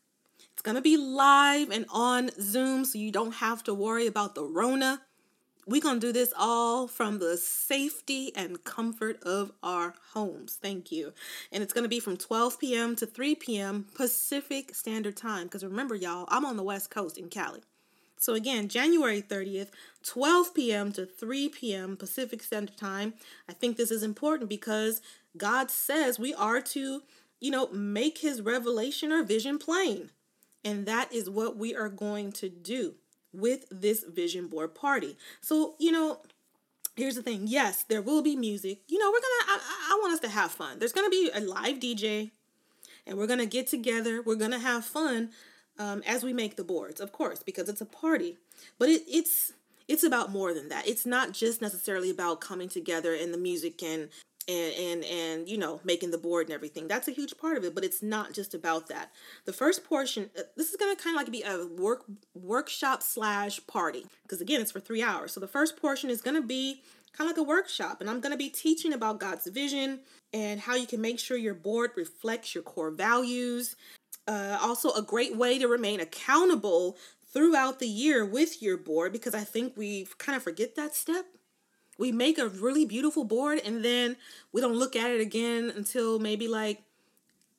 Going 0.67 0.75
to 0.75 0.83
be 0.83 0.97
live 0.97 1.71
and 1.71 1.87
on 1.91 2.29
Zoom 2.41 2.85
so 2.85 2.99
you 2.99 3.13
don't 3.13 3.35
have 3.35 3.63
to 3.63 3.73
worry 3.73 4.09
about 4.09 4.35
the 4.35 4.43
Rona. 4.43 5.01
We're 5.65 5.81
going 5.81 6.01
to 6.01 6.07
do 6.09 6.13
this 6.13 6.33
all 6.37 6.89
from 6.89 7.21
the 7.21 7.37
safety 7.37 8.33
and 8.35 8.65
comfort 8.65 9.23
of 9.23 9.53
our 9.63 9.95
homes. 10.13 10.59
Thank 10.61 10.91
you. 10.91 11.13
And 11.53 11.63
it's 11.63 11.73
going 11.73 11.85
to 11.85 11.89
be 11.89 12.01
from 12.01 12.17
12 12.17 12.59
p.m. 12.59 12.97
to 12.97 13.07
3 13.07 13.37
p.m. 13.37 13.87
Pacific 13.95 14.75
Standard 14.75 15.17
Time. 15.17 15.45
Because 15.45 15.63
remember, 15.63 15.95
y'all, 15.95 16.27
I'm 16.31 16.45
on 16.45 16.57
the 16.57 16.65
West 16.65 16.91
Coast 16.91 17.17
in 17.17 17.29
Cali. 17.29 17.61
So 18.17 18.35
again, 18.35 18.67
January 18.67 19.23
30th, 19.23 19.69
12 20.03 20.53
p.m. 20.53 20.91
to 20.95 21.07
3 21.07 21.49
p.m. 21.49 21.97
Pacific 21.97 22.43
Standard 22.43 22.77
Time. 22.77 23.15
I 23.49 23.53
think 23.53 23.77
this 23.77 23.93
is 23.93 24.03
important 24.03 24.51
because 24.51 25.01
God 25.37 25.71
says 25.71 26.19
we 26.19 26.35
are 26.35 26.61
to, 26.61 27.03
you 27.39 27.53
know, 27.53 27.69
make 27.69 28.19
his 28.19 28.43
revelation 28.43 29.13
or 29.13 29.23
vision 29.23 29.59
plain. 29.59 30.11
And 30.67 30.85
that 30.87 31.13
is 31.13 31.31
what 31.31 31.57
we 31.57 31.77
are 31.77 31.89
going 31.89 32.33
to 32.33 32.49
do 32.49 32.95
with 33.33 33.67
this 33.71 34.03
vision 34.03 34.49
board 34.49 34.75
party. 34.75 35.17
So, 35.41 35.77
you 35.79 35.93
know, 35.93 36.23
here's 36.97 37.15
the 37.15 37.23
thing. 37.23 37.45
Yes, 37.47 37.85
there 37.85 38.03
will 38.03 38.21
be 38.21 38.35
music. 38.35 38.81
You 38.89 38.99
know, 38.99 39.09
we're 39.09 39.21
to 39.47 39.53
I, 39.53 39.93
I 39.93 39.99
want 40.03 40.15
us 40.15 40.21
to 40.21 40.29
have 40.29 40.51
fun. 40.51 40.81
There's 40.81 40.93
to 41.09 41.11
be 41.11 41.31
a 41.33 41.41
live 41.41 41.79
DJ 41.79 42.33
and 43.07 43.17
we're 43.17 43.29
to 43.39 43.47
get 43.47 43.69
together. 43.69 44.21
We're 44.21 44.35
to 44.51 44.59
have 44.59 44.85
fun 44.85 45.31
um, 45.79 46.03
as 46.05 46.25
we 46.25 46.33
make 46.33 46.57
the 46.57 46.65
boards, 46.65 47.01
of 47.01 47.13
course, 47.13 47.45
because 47.45 47.69
it's 47.69 47.81
a 47.81 47.87
party. 47.87 48.39
But 48.77 48.89
it, 48.89 49.03
it's 49.07 49.53
it's 49.87 50.03
about 50.03 50.33
more 50.33 50.53
than 50.53 50.69
that. 50.71 50.89
It's 50.89 51.07
not 51.07 51.31
just 51.31 51.63
necessarily 51.63 52.11
about 52.11 52.41
coming 52.41 52.69
together 52.69 53.15
and 53.15 53.33
the 53.33 53.39
music 53.39 53.85
and 53.85 54.09
and 54.49 54.75
and 54.75 55.05
and 55.05 55.49
you 55.49 55.59
know 55.59 55.81
making 55.85 56.11
the 56.11 56.19
board 56.19 56.47
and 56.47 56.55
everything. 56.55 56.89
That's 56.89 57.09
a 57.09 57.13
huge 57.13 57.37
part 57.39 57.57
of 57.57 57.65
it 57.65 57.75
but 57.75 57.85
it's 57.85 58.03
not 58.03 58.33
just 58.33 58.55
about 58.55 58.89
that. 58.89 59.11
The 59.45 59.53
first 59.53 59.85
portion 59.85 60.31
uh, 60.39 60.43
this 60.57 60.71
is 60.71 60.77
going 60.77 60.95
to 60.95 61.03
kind 61.03 61.17
of 61.17 61.23
like 61.23 61.33
be 61.33 61.43
a 61.43 61.67
work 61.67 62.05
workshop 62.35 63.03
slash 63.03 63.65
party 63.67 64.07
because 64.23 64.41
again 64.41 64.61
it's 64.61 64.73
for 64.73 64.81
three 64.81 65.03
hours. 65.03 65.33
So 65.33 65.41
the 65.41 65.49
first 65.49 65.77
portion 65.77 66.11
is 66.11 66.23
going 66.23 66.41
to 66.41 66.47
be 66.47 66.83
kind 67.17 67.31
of 67.31 67.37
like 67.37 67.47
a 67.47 67.49
workshop 67.49 68.03
and 68.03 68.11
i'm 68.11 68.21
going 68.21 68.33
to 68.33 68.37
be 68.37 68.51
teaching 68.51 68.93
about 68.93 69.19
god's 69.19 69.47
vision 69.47 70.01
and 70.35 70.61
how 70.61 70.75
you 70.75 70.87
can 70.87 71.01
make 71.01 71.19
sure 71.19 71.37
your 71.37 71.55
board 71.55 71.91
reflects 71.97 72.55
your 72.55 72.63
core 72.63 72.91
values. 72.91 73.75
Uh, 74.29 74.59
also 74.61 74.91
a 74.93 75.03
great 75.03 75.37
way 75.37 75.59
to 75.59 75.69
remain 75.69 76.01
accountable 76.01 76.99
throughout 77.33 77.79
the 77.79 77.87
year 77.87 78.25
with 78.25 78.61
your 78.61 78.77
board 78.77 79.13
because 79.13 79.35
i 79.35 79.45
think 79.45 79.77
we 79.77 80.07
kind 80.19 80.37
of 80.37 80.43
forget 80.43 80.75
that 80.75 80.95
step 80.95 81.27
we 81.99 82.13
make 82.13 82.39
a 82.39 82.49
really 82.49 82.85
beautiful 82.85 83.25
board 83.25 83.61
and 83.65 83.85
then 83.85 84.17
we 84.53 84.61
don't 84.61 84.77
look 84.77 84.97
at 84.97 85.11
it 85.11 85.21
again 85.21 85.73
until 85.75 86.19
maybe 86.19 86.49
like 86.49 86.83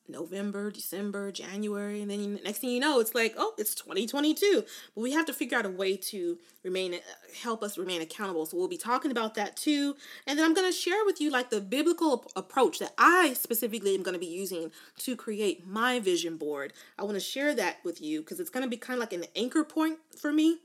November, 0.08 0.70
December, 0.70 1.30
January, 1.30 2.00
and 2.00 2.10
then 2.10 2.40
next 2.42 2.58
thing 2.58 2.70
you 2.70 2.80
know, 2.80 2.98
it's 2.98 3.14
like, 3.14 3.34
oh, 3.36 3.52
it's 3.58 3.74
2022. 3.74 4.64
But 4.94 5.00
we 5.00 5.12
have 5.12 5.26
to 5.26 5.34
figure 5.34 5.58
out 5.58 5.66
a 5.66 5.70
way 5.70 5.96
to 5.96 6.38
remain, 6.64 6.94
uh, 6.94 6.98
help 7.42 7.62
us 7.62 7.76
remain 7.76 8.00
accountable. 8.00 8.46
So 8.46 8.56
we'll 8.56 8.68
be 8.68 8.78
talking 8.78 9.10
about 9.10 9.34
that 9.34 9.56
too. 9.56 9.96
And 10.26 10.38
then 10.38 10.46
I'm 10.46 10.54
going 10.54 10.70
to 10.70 10.76
share 10.76 11.04
with 11.04 11.20
you 11.20 11.30
like 11.30 11.50
the 11.50 11.60
biblical 11.60 12.30
approach 12.36 12.78
that 12.78 12.94
I 12.96 13.34
specifically 13.34 13.94
am 13.94 14.02
going 14.02 14.14
to 14.14 14.18
be 14.18 14.26
using 14.26 14.70
to 15.00 15.14
create 15.14 15.66
my 15.66 16.00
vision 16.00 16.36
board. 16.36 16.72
I 16.98 17.02
want 17.02 17.14
to 17.14 17.20
share 17.20 17.54
that 17.56 17.78
with 17.84 18.00
you 18.00 18.20
because 18.20 18.40
it's 18.40 18.50
going 18.50 18.64
to 18.64 18.70
be 18.70 18.78
kind 18.78 18.96
of 18.96 19.00
like 19.00 19.12
an 19.12 19.26
anchor 19.36 19.64
point 19.64 19.98
for 20.18 20.32
me 20.32 20.58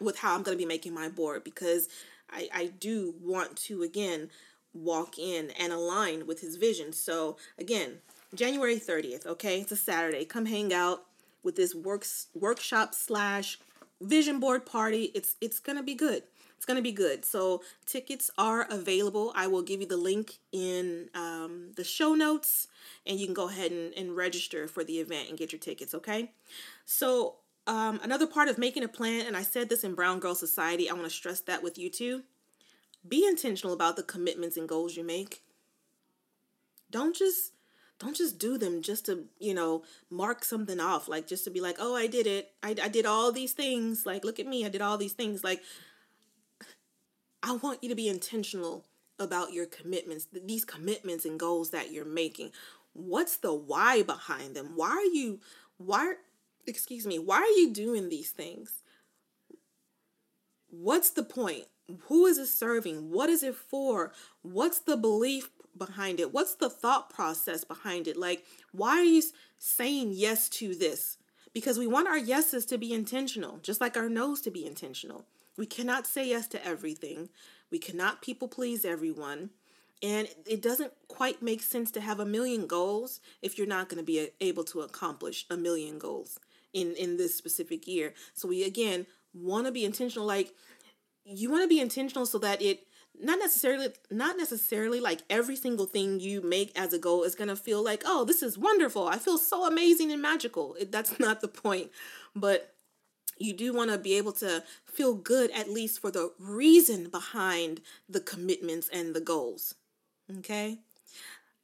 with 0.00 0.18
how 0.18 0.34
I'm 0.34 0.42
going 0.42 0.56
to 0.56 0.62
be 0.62 0.68
making 0.68 0.94
my 0.94 1.08
board 1.08 1.44
because 1.44 1.88
I, 2.30 2.48
I 2.52 2.66
do 2.66 3.14
want 3.20 3.56
to 3.56 3.82
again 3.82 4.30
walk 4.72 5.18
in 5.18 5.50
and 5.58 5.72
align 5.72 6.26
with 6.26 6.40
his 6.40 6.56
vision. 6.56 6.92
So 6.92 7.36
again, 7.58 7.98
January 8.34 8.76
30th, 8.76 9.26
okay? 9.26 9.60
It's 9.60 9.72
a 9.72 9.76
Saturday. 9.76 10.24
Come 10.24 10.46
hang 10.46 10.72
out 10.72 11.04
with 11.42 11.56
this 11.56 11.74
works 11.74 12.28
workshop 12.34 12.94
slash 12.94 13.58
vision 14.00 14.40
board 14.40 14.66
party. 14.66 15.12
It's 15.14 15.36
it's 15.40 15.60
gonna 15.60 15.82
be 15.82 15.94
good. 15.94 16.24
It's 16.56 16.66
gonna 16.66 16.82
be 16.82 16.92
good. 16.92 17.24
So 17.24 17.62
tickets 17.86 18.30
are 18.38 18.66
available. 18.70 19.32
I 19.36 19.46
will 19.46 19.62
give 19.62 19.80
you 19.80 19.86
the 19.86 19.96
link 19.96 20.38
in 20.50 21.10
um, 21.14 21.72
the 21.76 21.84
show 21.84 22.14
notes, 22.14 22.68
and 23.06 23.20
you 23.20 23.26
can 23.26 23.34
go 23.34 23.48
ahead 23.48 23.70
and, 23.70 23.92
and 23.94 24.16
register 24.16 24.66
for 24.66 24.82
the 24.82 24.98
event 24.98 25.28
and 25.28 25.38
get 25.38 25.52
your 25.52 25.60
tickets. 25.60 25.94
Okay. 25.94 26.32
So 26.86 27.36
um, 27.66 28.00
another 28.02 28.26
part 28.26 28.48
of 28.48 28.58
making 28.58 28.84
a 28.84 28.88
plan, 28.88 29.26
and 29.26 29.36
I 29.36 29.42
said 29.42 29.68
this 29.68 29.84
in 29.84 29.94
Brown 29.94 30.18
Girl 30.20 30.34
Society, 30.34 30.88
I 30.88 30.92
want 30.92 31.04
to 31.04 31.10
stress 31.10 31.40
that 31.42 31.62
with 31.62 31.78
you 31.78 31.90
too. 31.90 32.22
Be 33.06 33.26
intentional 33.26 33.74
about 33.74 33.96
the 33.96 34.02
commitments 34.02 34.56
and 34.56 34.68
goals 34.68 34.96
you 34.96 35.04
make. 35.04 35.42
Don't 36.90 37.14
just 37.14 37.52
don't 37.98 38.16
just 38.16 38.38
do 38.38 38.58
them 38.58 38.82
just 38.82 39.06
to, 39.06 39.24
you 39.38 39.54
know, 39.54 39.82
mark 40.10 40.44
something 40.44 40.80
off, 40.80 41.08
like 41.08 41.26
just 41.26 41.44
to 41.44 41.50
be 41.50 41.60
like, 41.60 41.76
oh, 41.78 41.94
I 41.94 42.06
did 42.06 42.26
it. 42.26 42.52
I, 42.62 42.70
I 42.82 42.88
did 42.88 43.06
all 43.06 43.30
these 43.30 43.52
things. 43.52 44.04
Like, 44.04 44.24
look 44.24 44.40
at 44.40 44.46
me. 44.46 44.64
I 44.64 44.68
did 44.68 44.82
all 44.82 44.98
these 44.98 45.12
things. 45.12 45.44
Like, 45.44 45.62
I 47.42 47.56
want 47.56 47.82
you 47.82 47.88
to 47.88 47.94
be 47.94 48.08
intentional 48.08 48.84
about 49.18 49.52
your 49.52 49.66
commitments, 49.66 50.26
these 50.32 50.64
commitments 50.64 51.24
and 51.24 51.38
goals 51.38 51.70
that 51.70 51.92
you're 51.92 52.04
making. 52.04 52.50
What's 52.94 53.36
the 53.36 53.54
why 53.54 54.02
behind 54.02 54.56
them? 54.56 54.72
Why 54.74 54.90
are 54.90 55.04
you, 55.04 55.40
why, 55.76 56.14
excuse 56.66 57.06
me, 57.06 57.18
why 57.18 57.36
are 57.36 57.60
you 57.60 57.72
doing 57.72 58.08
these 58.08 58.30
things? 58.30 58.82
What's 60.68 61.10
the 61.10 61.22
point? 61.22 61.64
Who 62.08 62.26
is 62.26 62.38
it 62.38 62.46
serving? 62.46 63.10
What 63.10 63.28
is 63.28 63.42
it 63.42 63.54
for? 63.54 64.12
What's 64.42 64.80
the 64.80 64.96
belief 64.96 65.50
behind 65.76 66.20
it? 66.20 66.32
What's 66.32 66.54
the 66.54 66.70
thought 66.70 67.10
process 67.10 67.64
behind 67.64 68.08
it? 68.08 68.16
Like, 68.16 68.44
why 68.72 68.98
are 68.98 69.04
you 69.04 69.22
saying 69.58 70.12
yes 70.14 70.48
to 70.50 70.74
this? 70.74 71.18
Because 71.52 71.78
we 71.78 71.86
want 71.86 72.08
our 72.08 72.18
yeses 72.18 72.64
to 72.66 72.78
be 72.78 72.92
intentional, 72.92 73.58
just 73.58 73.80
like 73.80 73.96
our 73.96 74.08
no's 74.08 74.40
to 74.42 74.50
be 74.50 74.66
intentional. 74.66 75.26
We 75.56 75.66
cannot 75.66 76.06
say 76.06 76.28
yes 76.28 76.48
to 76.48 76.66
everything. 76.66 77.28
We 77.70 77.78
cannot 77.78 78.22
people 78.22 78.48
please 78.48 78.84
everyone. 78.84 79.50
And 80.02 80.28
it 80.46 80.60
doesn't 80.60 80.92
quite 81.06 81.42
make 81.42 81.62
sense 81.62 81.90
to 81.92 82.00
have 82.00 82.18
a 82.18 82.26
million 82.26 82.66
goals 82.66 83.20
if 83.40 83.56
you're 83.56 83.66
not 83.66 83.88
going 83.88 83.98
to 83.98 84.04
be 84.04 84.30
able 84.40 84.64
to 84.64 84.80
accomplish 84.80 85.46
a 85.48 85.56
million 85.56 85.98
goals 85.98 86.38
in 86.74 86.94
in 86.96 87.16
this 87.16 87.34
specific 87.34 87.86
year. 87.86 88.12
So 88.34 88.48
we 88.48 88.64
again 88.64 89.06
want 89.32 89.66
to 89.66 89.72
be 89.72 89.84
intentional 89.84 90.26
like 90.26 90.52
you 91.24 91.50
want 91.50 91.62
to 91.62 91.68
be 91.68 91.80
intentional 91.80 92.26
so 92.26 92.38
that 92.38 92.60
it 92.60 92.86
not 93.18 93.38
necessarily 93.38 93.88
not 94.10 94.36
necessarily 94.36 95.00
like 95.00 95.22
every 95.30 95.56
single 95.56 95.86
thing 95.86 96.20
you 96.20 96.42
make 96.42 96.76
as 96.78 96.92
a 96.92 96.98
goal 96.98 97.22
is 97.22 97.34
going 97.34 97.48
to 97.48 97.56
feel 97.56 97.82
like 97.82 98.02
oh 98.04 98.24
this 98.24 98.42
is 98.42 98.58
wonderful. 98.58 99.08
I 99.08 99.18
feel 99.18 99.38
so 99.38 99.66
amazing 99.66 100.12
and 100.12 100.20
magical. 100.20 100.74
It, 100.74 100.92
that's 100.92 101.18
not 101.18 101.40
the 101.40 101.48
point. 101.48 101.90
But 102.36 102.74
you 103.38 103.52
do 103.52 103.72
want 103.72 103.90
to 103.90 103.98
be 103.98 104.14
able 104.14 104.32
to 104.32 104.62
feel 104.84 105.14
good 105.14 105.50
at 105.50 105.68
least 105.68 106.00
for 106.00 106.10
the 106.10 106.32
reason 106.38 107.08
behind 107.08 107.80
the 108.08 108.20
commitments 108.20 108.88
and 108.92 109.14
the 109.14 109.20
goals 109.20 109.74
okay? 110.38 110.78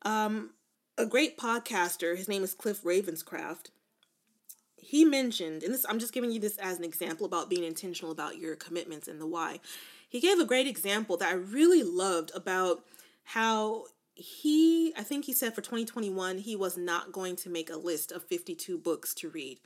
Um 0.03 0.51
a 0.99 1.07
great 1.07 1.39
podcaster 1.39 2.17
his 2.17 2.29
name 2.29 2.43
is 2.43 2.53
cliff 2.53 2.83
ravenscraft 2.83 3.71
he 4.91 5.05
mentioned, 5.05 5.63
and 5.63 5.73
this 5.73 5.87
I'm 5.89 6.01
just 6.01 6.13
giving 6.13 6.33
you 6.33 6.41
this 6.41 6.59
as 6.59 6.79
an 6.79 6.85
example 6.85 7.25
about 7.25 7.49
being 7.49 7.63
intentional 7.63 8.11
about 8.11 8.39
your 8.39 8.57
commitments 8.57 9.07
and 9.07 9.21
the 9.21 9.27
why. 9.27 9.61
He 10.09 10.19
gave 10.19 10.41
a 10.41 10.45
great 10.45 10.67
example 10.67 11.17
that 11.19 11.29
I 11.29 11.35
really 11.35 11.85
loved 11.85 12.33
about 12.35 12.83
how 13.23 13.85
he, 14.17 14.93
I 14.99 15.05
think 15.05 15.27
he 15.27 15.33
said 15.33 15.55
for 15.55 15.61
2021, 15.61 16.39
he 16.39 16.57
was 16.57 16.77
not 16.77 17.13
going 17.13 17.37
to 17.37 17.49
make 17.49 17.71
a 17.71 17.77
list 17.77 18.11
of 18.11 18.25
52 18.25 18.79
books 18.79 19.15
to 19.15 19.29
read. 19.31 19.59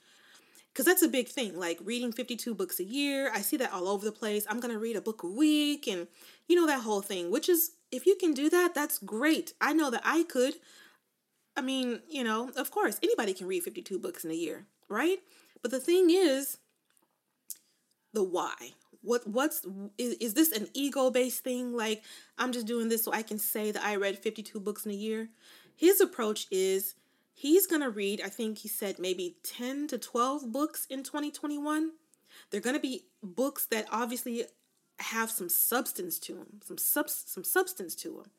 because 0.72 0.84
that's 0.84 1.02
a 1.02 1.08
big 1.08 1.28
thing 1.28 1.58
like 1.58 1.78
reading 1.82 2.12
52 2.12 2.54
books 2.54 2.80
a 2.80 2.84
year 2.84 3.30
i 3.32 3.40
see 3.40 3.56
that 3.56 3.72
all 3.72 3.88
over 3.88 4.04
the 4.04 4.12
place 4.12 4.44
i'm 4.50 4.60
gonna 4.60 4.78
read 4.78 4.96
a 4.96 5.00
book 5.00 5.22
a 5.22 5.26
week 5.26 5.86
and 5.86 6.08
you 6.48 6.56
know 6.56 6.66
that 6.66 6.82
whole 6.82 7.00
thing 7.00 7.30
which 7.30 7.48
is 7.48 7.72
if 7.92 8.06
you 8.06 8.16
can 8.16 8.34
do 8.34 8.50
that 8.50 8.74
that's 8.74 8.98
great 8.98 9.54
i 9.60 9.72
know 9.72 9.90
that 9.90 10.02
i 10.04 10.24
could 10.24 10.54
i 11.56 11.60
mean 11.60 12.00
you 12.08 12.24
know 12.24 12.50
of 12.56 12.70
course 12.70 12.98
anybody 13.02 13.32
can 13.32 13.46
read 13.46 13.62
52 13.62 13.98
books 13.98 14.24
in 14.24 14.30
a 14.30 14.34
year 14.34 14.66
right 14.88 15.18
but 15.62 15.70
the 15.70 15.80
thing 15.80 16.08
is 16.10 16.58
the 18.12 18.22
why 18.22 18.54
what 19.02 19.26
what's 19.26 19.66
is, 19.98 20.14
is 20.14 20.34
this 20.34 20.52
an 20.52 20.68
ego 20.72 21.10
based 21.10 21.42
thing 21.44 21.74
like 21.74 22.02
i'm 22.38 22.52
just 22.52 22.66
doing 22.66 22.88
this 22.88 23.04
so 23.04 23.12
i 23.12 23.22
can 23.22 23.38
say 23.38 23.70
that 23.70 23.84
i 23.84 23.96
read 23.96 24.18
52 24.18 24.60
books 24.60 24.84
in 24.84 24.92
a 24.92 24.94
year 24.94 25.28
his 25.76 26.00
approach 26.00 26.46
is 26.50 26.94
he's 27.34 27.66
to 27.82 27.90
read, 27.90 28.22
I 28.24 28.28
think 28.28 28.58
he 28.58 28.68
said 28.68 28.98
maybe 28.98 29.36
10 29.42 29.88
to 29.88 29.98
12 29.98 30.50
books 30.52 30.86
in 30.88 31.02
2021. 31.02 31.90
They're 32.50 32.60
to 32.74 32.80
be 32.80 33.04
books 33.22 33.66
that 33.66 33.86
obviously 33.90 34.44
have 35.00 35.30
some 35.30 35.48
substance 35.48 36.18
to 36.20 36.34
them, 36.34 36.60
some 36.64 36.78
sub- 36.78 37.10
some 37.10 37.44
substance 37.44 37.94
to 37.96 38.08
them. 38.10 38.30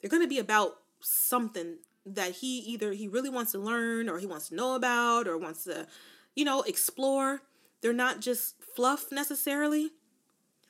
They're 0.00 0.10
to 0.22 0.28
be 0.28 0.38
about 0.38 0.76
something 1.00 1.78
that 2.06 2.32
he 2.32 2.58
either 2.58 2.92
he 2.92 3.08
really 3.08 3.30
wants 3.30 3.52
to 3.52 3.58
learn 3.58 4.08
or 4.08 4.18
he 4.18 4.26
wants 4.26 4.48
to 4.48 4.54
know 4.54 4.74
about 4.74 5.26
or 5.26 5.38
wants 5.38 5.64
to, 5.64 5.86
you 6.34 6.44
know, 6.44 6.62
explore. 6.62 7.42
They're 7.80 7.92
not 7.92 8.20
just 8.20 8.56
fluff 8.74 9.06
necessarily. 9.10 9.90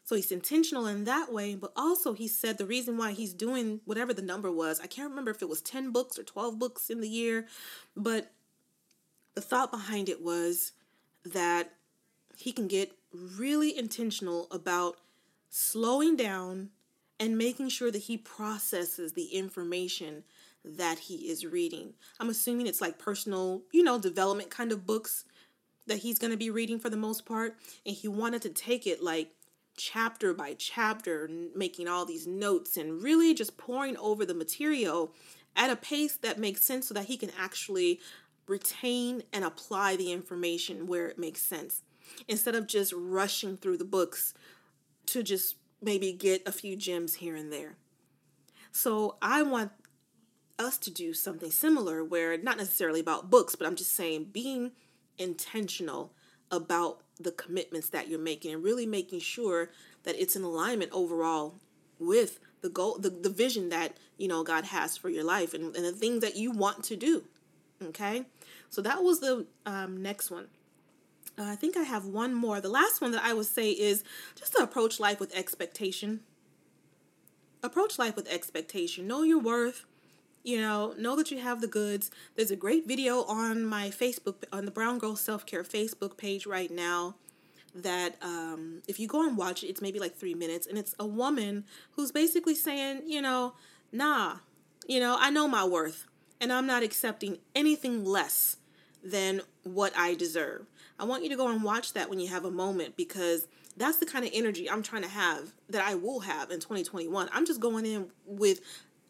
So 0.05 0.17
he's 0.17 0.33
intentional 0.33 0.87
in 0.87 1.05
that 1.05 1.33
way, 1.33 1.55
but 1.55 1.73
also 1.77 2.13
he 2.13 2.29
said 2.29 2.59
the 2.59 2.67
reason 2.67 2.99
why 2.99 3.13
he's 3.13 3.33
doing 3.33 3.81
whatever 3.87 4.13
the 4.13 4.21
number 4.21 4.53
was, 4.53 4.79
I 4.79 4.87
can't 4.87 5.09
remember 5.09 5.31
if 5.31 5.41
it 5.41 5.49
was 5.49 5.63
10 5.63 5.93
books 5.93 6.19
or 6.19 6.23
12 6.23 6.59
books 6.59 6.91
in 6.91 7.01
the 7.01 7.09
year, 7.09 7.47
but 7.97 8.31
the 9.35 9.41
thought 9.41 9.71
behind 9.71 10.11
it 10.11 10.23
was 10.23 10.73
that 11.25 11.73
he 12.37 12.53
can 12.53 12.69
get 12.69 12.93
really 13.13 13.77
intentional 13.77 14.47
about 14.51 14.99
slowing 15.49 16.17
down 16.17 16.69
and 17.19 17.39
making 17.39 17.69
sure 17.69 17.91
that 17.91 18.03
he 18.03 18.19
processes 18.19 19.13
the 19.13 19.27
information 19.27 20.25
that 20.65 20.99
he 20.99 21.31
is 21.31 21.45
reading. 21.45 21.95
I'm 22.19 22.31
assuming 22.31 22.67
it's 22.67 22.81
like 22.81 22.99
personal, 22.99 23.63
you 23.73 23.83
know, 23.83 23.99
development 23.99 24.51
kind 24.51 24.73
of 24.73 24.87
books 24.87 25.25
that 25.87 25.99
he's 25.99 26.19
going 26.19 26.31
to 26.31 26.37
be 26.37 26.51
reading 26.51 26.79
for 26.79 26.89
the 26.89 26.97
most 26.97 27.27
part. 27.27 27.57
And 27.85 27.95
he 27.95 28.09
wanted 28.09 28.43
to 28.43 28.49
take 28.49 28.87
it 28.87 29.03
like 29.03 29.31
chapter 29.77 30.33
by 30.33 30.55
chapter, 30.55 31.29
making 31.55 31.89
all 31.89 32.07
these 32.07 32.27
notes 32.27 32.77
and 32.77 33.03
really 33.03 33.35
just 33.35 33.59
poring 33.59 33.97
over 33.99 34.25
the 34.25 34.35
material 34.35 35.13
at 35.57 35.71
a 35.71 35.77
pace 35.77 36.17
that 36.17 36.39
makes 36.39 36.63
sense 36.63 36.89
so 36.89 36.95
that 36.95 37.07
he 37.07 37.17
can 37.17 37.31
actually 37.39 38.01
retain 38.47 39.23
and 39.33 39.45
apply 39.45 39.97
the 39.97 40.13
information 40.13 40.87
where 40.87 41.07
it 41.07 41.19
makes 41.19 41.43
sense 41.43 41.83
instead 42.29 42.55
of 42.55 42.67
just 42.67 42.93
rushing 42.97 43.57
through 43.57 43.79
the 43.79 43.85
books 43.85 44.35
to 45.07 45.23
just 45.23 45.57
maybe 45.81 46.13
get 46.13 46.47
a 46.47 46.53
few 46.53 46.77
gems 46.77 47.15
here 47.15 47.37
and 47.37 47.53
there. 47.53 47.77
So 48.73 49.17
I 49.23 49.43
want 49.43 49.71
us 50.59 50.79
to 50.79 50.91
do 50.91 51.13
something 51.13 51.51
similar 51.51 52.05
where 52.05 52.37
not 52.39 52.59
necessarily 52.59 53.01
about 53.01 53.31
books, 53.31 53.55
but 53.55 53.67
I'm 53.67 53.77
just 53.77 53.93
saying 53.93 54.29
being 54.33 54.73
intentional 55.19 56.13
about 56.51 57.01
the 57.19 57.33
commitments 57.33 57.89
that 57.91 58.09
you're 58.09 58.19
making 58.19 58.53
and 58.55 58.63
really 58.63 58.87
making 58.87 59.21
sure 59.21 59.71
that 60.03 60.21
it's 60.21 60.37
in 60.37 60.43
alignment 60.43 60.93
overall 60.93 61.55
with 61.99 62.41
the 62.61 62.69
goal 62.69 62.99
the, 62.99 63.11
the 63.11 63.31
vision 63.31 63.69
that 63.69 63.97
you 64.19 64.27
know 64.27 64.43
god 64.43 64.65
has 64.65 64.97
for 64.97 65.09
your 65.09 65.23
life 65.23 65.55
and, 65.55 65.77
and 65.77 65.85
the 65.85 65.93
things 65.93 66.21
that 66.23 66.37
you 66.37 66.51
want 66.51 66.83
to 66.83 66.97
do 66.97 67.23
okay? 67.83 68.25
So 68.71 68.83
that 68.83 69.03
was 69.03 69.21
the 69.21 69.47
um, 69.67 70.03
next 70.03 70.31
one. 70.31 70.49
Uh, 71.37 71.45
i 71.45 71.57
think 71.57 71.77
i 71.77 71.83
have 71.83 72.05
one 72.05 72.33
more. 72.33 72.61
The 72.61 72.69
last 72.69 73.01
one 73.01 73.11
that 73.11 73.25
i 73.25 73.33
would 73.35 73.47
say 73.47 73.71
is 73.71 74.05
just 74.37 74.53
to 74.53 74.63
approach 74.63 75.01
life 75.01 75.19
with 75.19 75.35
expectation. 75.35 76.21
Approach 77.63 77.99
life 77.99 78.15
with 78.15 78.29
expectation. 78.29 79.09
Know 79.09 79.23
your 79.23 79.41
worth 79.41 79.85
you 80.45 80.61
know, 80.61 80.95
know 80.99 81.17
that 81.17 81.31
you 81.31 81.39
have 81.39 81.61
the 81.61 81.67
goods. 81.67 82.11
There's 82.37 82.51
a 82.51 82.57
great 82.57 82.87
video 82.87 83.25
on 83.25 83.65
my 83.65 83.89
Facebook, 83.89 84.45
on 84.53 84.67
the 84.67 84.71
Brown 84.71 84.99
Girl 84.99 85.17
Self 85.17 85.47
Care 85.47 85.65
Facebook 85.65 86.17
page 86.17 86.47
right 86.47 86.71
now. 86.71 87.17
That 87.75 88.17
um, 88.23 88.83
if 88.87 89.01
you 89.01 89.09
go 89.09 89.27
and 89.27 89.37
watch 89.37 89.65
it, 89.65 89.69
it's 89.69 89.83
maybe 89.83 89.99
like 89.99 90.15
three 90.15 90.35
minutes, 90.35 90.67
and 90.67 90.79
it's 90.79 90.95
a 91.01 91.07
woman 91.07 91.65
who's 91.93 92.13
basically 92.13 92.55
saying, 92.55 93.03
you 93.07 93.21
know, 93.21 93.55
nah, 93.91 94.37
you 94.87 95.01
know, 95.01 95.17
I 95.19 95.31
know 95.31 95.49
my 95.49 95.65
worth, 95.65 96.07
and 96.41 96.53
I'm 96.53 96.67
not 96.67 96.85
accepting 96.85 97.39
anything 97.55 98.05
less 98.05 98.59
than 99.03 99.41
what 99.65 99.93
I 99.97 100.15
deserve. 100.15 100.67
I 100.99 101.05
want 101.05 101.25
you 101.25 101.31
to 101.31 101.37
go 101.37 101.49
and 101.49 101.65
watch 101.65 101.95
that 101.95 102.09
when 102.09 102.21
you 102.21 102.29
have 102.29 102.45
a 102.45 102.51
moment 102.51 102.97
because 102.97 103.49
that's 103.77 103.99
the 103.99 104.07
kind 104.07 104.25
of 104.25 104.31
energy 104.33 104.71
I'm 104.71 104.83
trying 104.83 105.03
to 105.03 105.09
have 105.09 105.53
that 105.69 105.85
I 105.85 105.95
will 105.97 106.21
have 106.21 106.51
in 106.51 106.61
2021. 106.61 107.29
I'm 107.33 107.45
just 107.45 107.61
going 107.61 107.87
in 107.87 108.11
with 108.25 108.61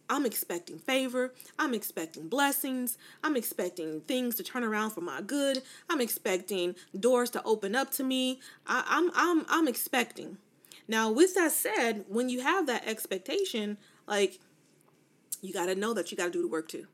I'm 0.08 0.26
expecting 0.26 0.78
favor. 0.78 1.32
I'm 1.58 1.74
expecting 1.74 2.28
blessings. 2.28 2.98
I'm 3.22 3.36
expecting 3.36 4.00
things 4.02 4.34
to 4.36 4.42
turn 4.42 4.62
around 4.64 4.90
for 4.90 5.00
my 5.00 5.20
good. 5.22 5.62
I'm 5.88 6.00
expecting 6.00 6.74
doors 6.98 7.30
to 7.30 7.42
open 7.44 7.74
up 7.74 7.90
to 7.92 8.04
me. 8.04 8.40
I, 8.66 8.84
I'm 8.86 9.10
I'm 9.14 9.46
I'm 9.48 9.68
expecting. 9.68 10.38
Now, 10.86 11.10
with 11.10 11.34
that 11.34 11.52
said, 11.52 12.04
when 12.08 12.28
you 12.28 12.42
have 12.42 12.66
that 12.66 12.86
expectation, 12.86 13.78
like 14.06 14.38
you 15.40 15.52
got 15.52 15.66
to 15.66 15.74
know 15.74 15.94
that 15.94 16.10
you 16.10 16.16
got 16.16 16.26
to 16.26 16.30
do 16.30 16.42
the 16.42 16.48
work 16.48 16.68
too. 16.68 16.86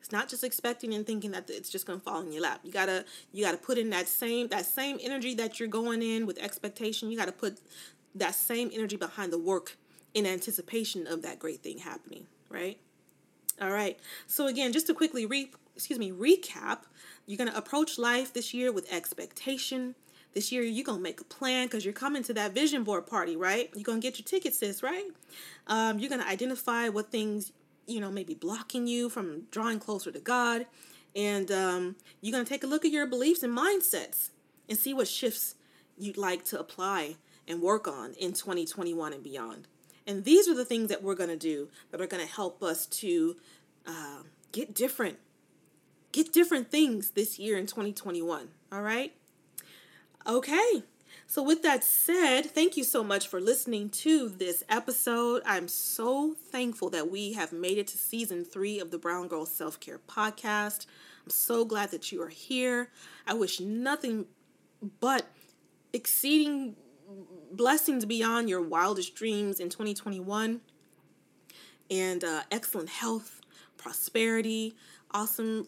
It's 0.00 0.12
not 0.12 0.28
just 0.28 0.44
expecting 0.44 0.94
and 0.94 1.06
thinking 1.06 1.32
that 1.32 1.50
it's 1.50 1.68
just 1.68 1.86
going 1.86 1.98
to 1.98 2.04
fall 2.04 2.20
in 2.20 2.32
your 2.32 2.42
lap. 2.42 2.60
You 2.62 2.72
got 2.72 2.86
to 2.86 3.04
you 3.32 3.44
got 3.44 3.52
to 3.52 3.58
put 3.58 3.78
in 3.78 3.90
that 3.90 4.08
same 4.08 4.48
that 4.48 4.64
same 4.64 4.98
energy 5.02 5.34
that 5.34 5.58
you're 5.58 5.68
going 5.68 6.02
in 6.02 6.24
with 6.26 6.38
expectation. 6.38 7.10
You 7.10 7.18
got 7.18 7.26
to 7.26 7.32
put 7.32 7.60
that 8.14 8.34
same 8.34 8.70
energy 8.72 8.96
behind 8.96 9.32
the 9.32 9.38
work 9.38 9.76
in 10.14 10.26
anticipation 10.26 11.06
of 11.06 11.22
that 11.22 11.38
great 11.38 11.62
thing 11.62 11.78
happening, 11.78 12.26
right? 12.48 12.78
All 13.60 13.70
right. 13.70 13.98
So 14.26 14.46
again, 14.46 14.72
just 14.72 14.86
to 14.86 14.94
quickly 14.94 15.26
re 15.26 15.50
excuse 15.74 15.98
me, 15.98 16.10
recap, 16.10 16.80
you're 17.26 17.38
going 17.38 17.50
to 17.50 17.56
approach 17.56 17.98
life 17.98 18.32
this 18.32 18.52
year 18.52 18.72
with 18.72 18.92
expectation. 18.92 19.94
This 20.34 20.50
year 20.50 20.62
you're 20.62 20.84
going 20.84 20.98
to 20.98 21.02
make 21.02 21.20
a 21.20 21.24
plan 21.24 21.66
because 21.66 21.84
you're 21.84 21.94
coming 21.94 22.24
to 22.24 22.34
that 22.34 22.52
vision 22.52 22.82
board 22.82 23.06
party, 23.06 23.36
right? 23.36 23.70
You're 23.74 23.84
going 23.84 24.00
to 24.00 24.06
get 24.06 24.18
your 24.18 24.26
tickets, 24.26 24.58
sis, 24.58 24.82
right? 24.82 25.04
Um, 25.68 26.00
you're 26.00 26.08
going 26.08 26.20
to 26.20 26.26
identify 26.26 26.88
what 26.88 27.12
things, 27.12 27.52
you 27.86 28.00
know, 28.00 28.10
maybe 28.10 28.34
blocking 28.34 28.88
you 28.88 29.08
from 29.08 29.42
drawing 29.52 29.78
closer 29.78 30.10
to 30.10 30.18
God. 30.18 30.66
And 31.14 31.50
um, 31.52 31.96
you're 32.20 32.32
going 32.32 32.44
to 32.44 32.48
take 32.48 32.64
a 32.64 32.66
look 32.66 32.84
at 32.84 32.90
your 32.90 33.06
beliefs 33.06 33.42
and 33.42 33.56
mindsets 33.56 34.30
and 34.68 34.76
see 34.76 34.92
what 34.92 35.06
shifts 35.06 35.54
you'd 35.96 36.18
like 36.18 36.44
to 36.46 36.58
apply 36.58 37.16
and 37.46 37.62
work 37.62 37.86
on 37.86 38.14
in 38.14 38.32
2021 38.32 39.12
and 39.12 39.22
beyond. 39.22 39.68
And 40.08 40.24
these 40.24 40.48
are 40.48 40.54
the 40.54 40.64
things 40.64 40.88
that 40.88 41.02
we're 41.02 41.14
going 41.14 41.28
to 41.28 41.36
do 41.36 41.68
that 41.90 42.00
are 42.00 42.06
going 42.06 42.26
to 42.26 42.32
help 42.32 42.62
us 42.62 42.86
to 42.86 43.36
uh, 43.86 44.22
get 44.52 44.74
different, 44.74 45.18
get 46.12 46.32
different 46.32 46.70
things 46.70 47.10
this 47.10 47.38
year 47.38 47.58
in 47.58 47.66
2021. 47.66 48.48
All 48.72 48.82
right. 48.82 49.12
Okay. 50.26 50.82
So, 51.26 51.42
with 51.42 51.62
that 51.62 51.84
said, 51.84 52.46
thank 52.46 52.78
you 52.78 52.84
so 52.84 53.04
much 53.04 53.28
for 53.28 53.38
listening 53.38 53.90
to 53.90 54.30
this 54.30 54.64
episode. 54.70 55.42
I'm 55.44 55.68
so 55.68 56.34
thankful 56.34 56.88
that 56.90 57.10
we 57.10 57.34
have 57.34 57.52
made 57.52 57.76
it 57.76 57.86
to 57.88 57.98
season 57.98 58.46
three 58.46 58.80
of 58.80 58.90
the 58.90 58.98
Brown 58.98 59.28
Girl 59.28 59.44
Self 59.44 59.78
Care 59.78 59.98
Podcast. 59.98 60.86
I'm 61.22 61.30
so 61.30 61.66
glad 61.66 61.90
that 61.90 62.10
you 62.10 62.22
are 62.22 62.28
here. 62.28 62.88
I 63.26 63.34
wish 63.34 63.60
nothing 63.60 64.24
but 65.00 65.26
exceeding 65.92 66.76
blessings 67.52 68.04
beyond 68.04 68.48
your 68.48 68.62
wildest 68.62 69.14
dreams 69.14 69.60
in 69.60 69.68
2021 69.68 70.60
and 71.90 72.24
uh, 72.24 72.42
excellent 72.50 72.88
health, 72.88 73.40
prosperity, 73.76 74.76
awesome, 75.10 75.66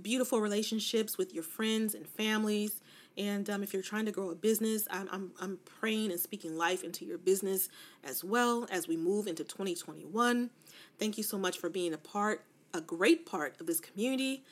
beautiful 0.00 0.40
relationships 0.40 1.18
with 1.18 1.34
your 1.34 1.42
friends 1.42 1.94
and 1.94 2.06
families. 2.06 2.80
And 3.18 3.50
um, 3.50 3.62
if 3.62 3.72
you're 3.72 3.82
trying 3.82 4.06
to 4.06 4.12
grow 4.12 4.30
a 4.30 4.34
business, 4.34 4.86
I'm, 4.90 5.08
I'm, 5.10 5.32
I'm 5.40 5.58
praying 5.80 6.10
and 6.12 6.20
speaking 6.20 6.56
life 6.56 6.84
into 6.84 7.04
your 7.04 7.18
business 7.18 7.68
as 8.04 8.22
well 8.22 8.66
as 8.70 8.86
we 8.86 8.96
move 8.96 9.26
into 9.26 9.44
2021. 9.44 10.50
Thank 10.98 11.18
you 11.18 11.24
so 11.24 11.38
much 11.38 11.58
for 11.58 11.68
being 11.68 11.92
a 11.92 11.98
part, 11.98 12.44
a 12.72 12.80
great 12.80 13.26
part 13.26 13.60
of 13.60 13.66
this 13.66 13.80
community. 13.80 14.44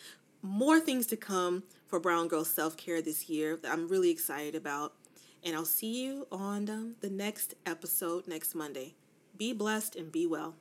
More 0.42 0.80
things 0.80 1.06
to 1.08 1.16
come 1.16 1.62
for 1.86 1.98
Brown 1.98 2.28
Girl 2.28 2.44
Self 2.44 2.76
Care 2.76 3.00
this 3.00 3.28
year 3.28 3.56
that 3.56 3.72
I'm 3.72 3.88
really 3.88 4.10
excited 4.10 4.54
about. 4.54 4.92
And 5.44 5.54
I'll 5.54 5.64
see 5.64 6.02
you 6.02 6.26
on 6.32 6.68
um, 6.68 6.96
the 7.00 7.10
next 7.10 7.54
episode 7.64 8.26
next 8.26 8.54
Monday. 8.54 8.94
Be 9.36 9.52
blessed 9.52 9.96
and 9.96 10.10
be 10.10 10.26
well. 10.26 10.54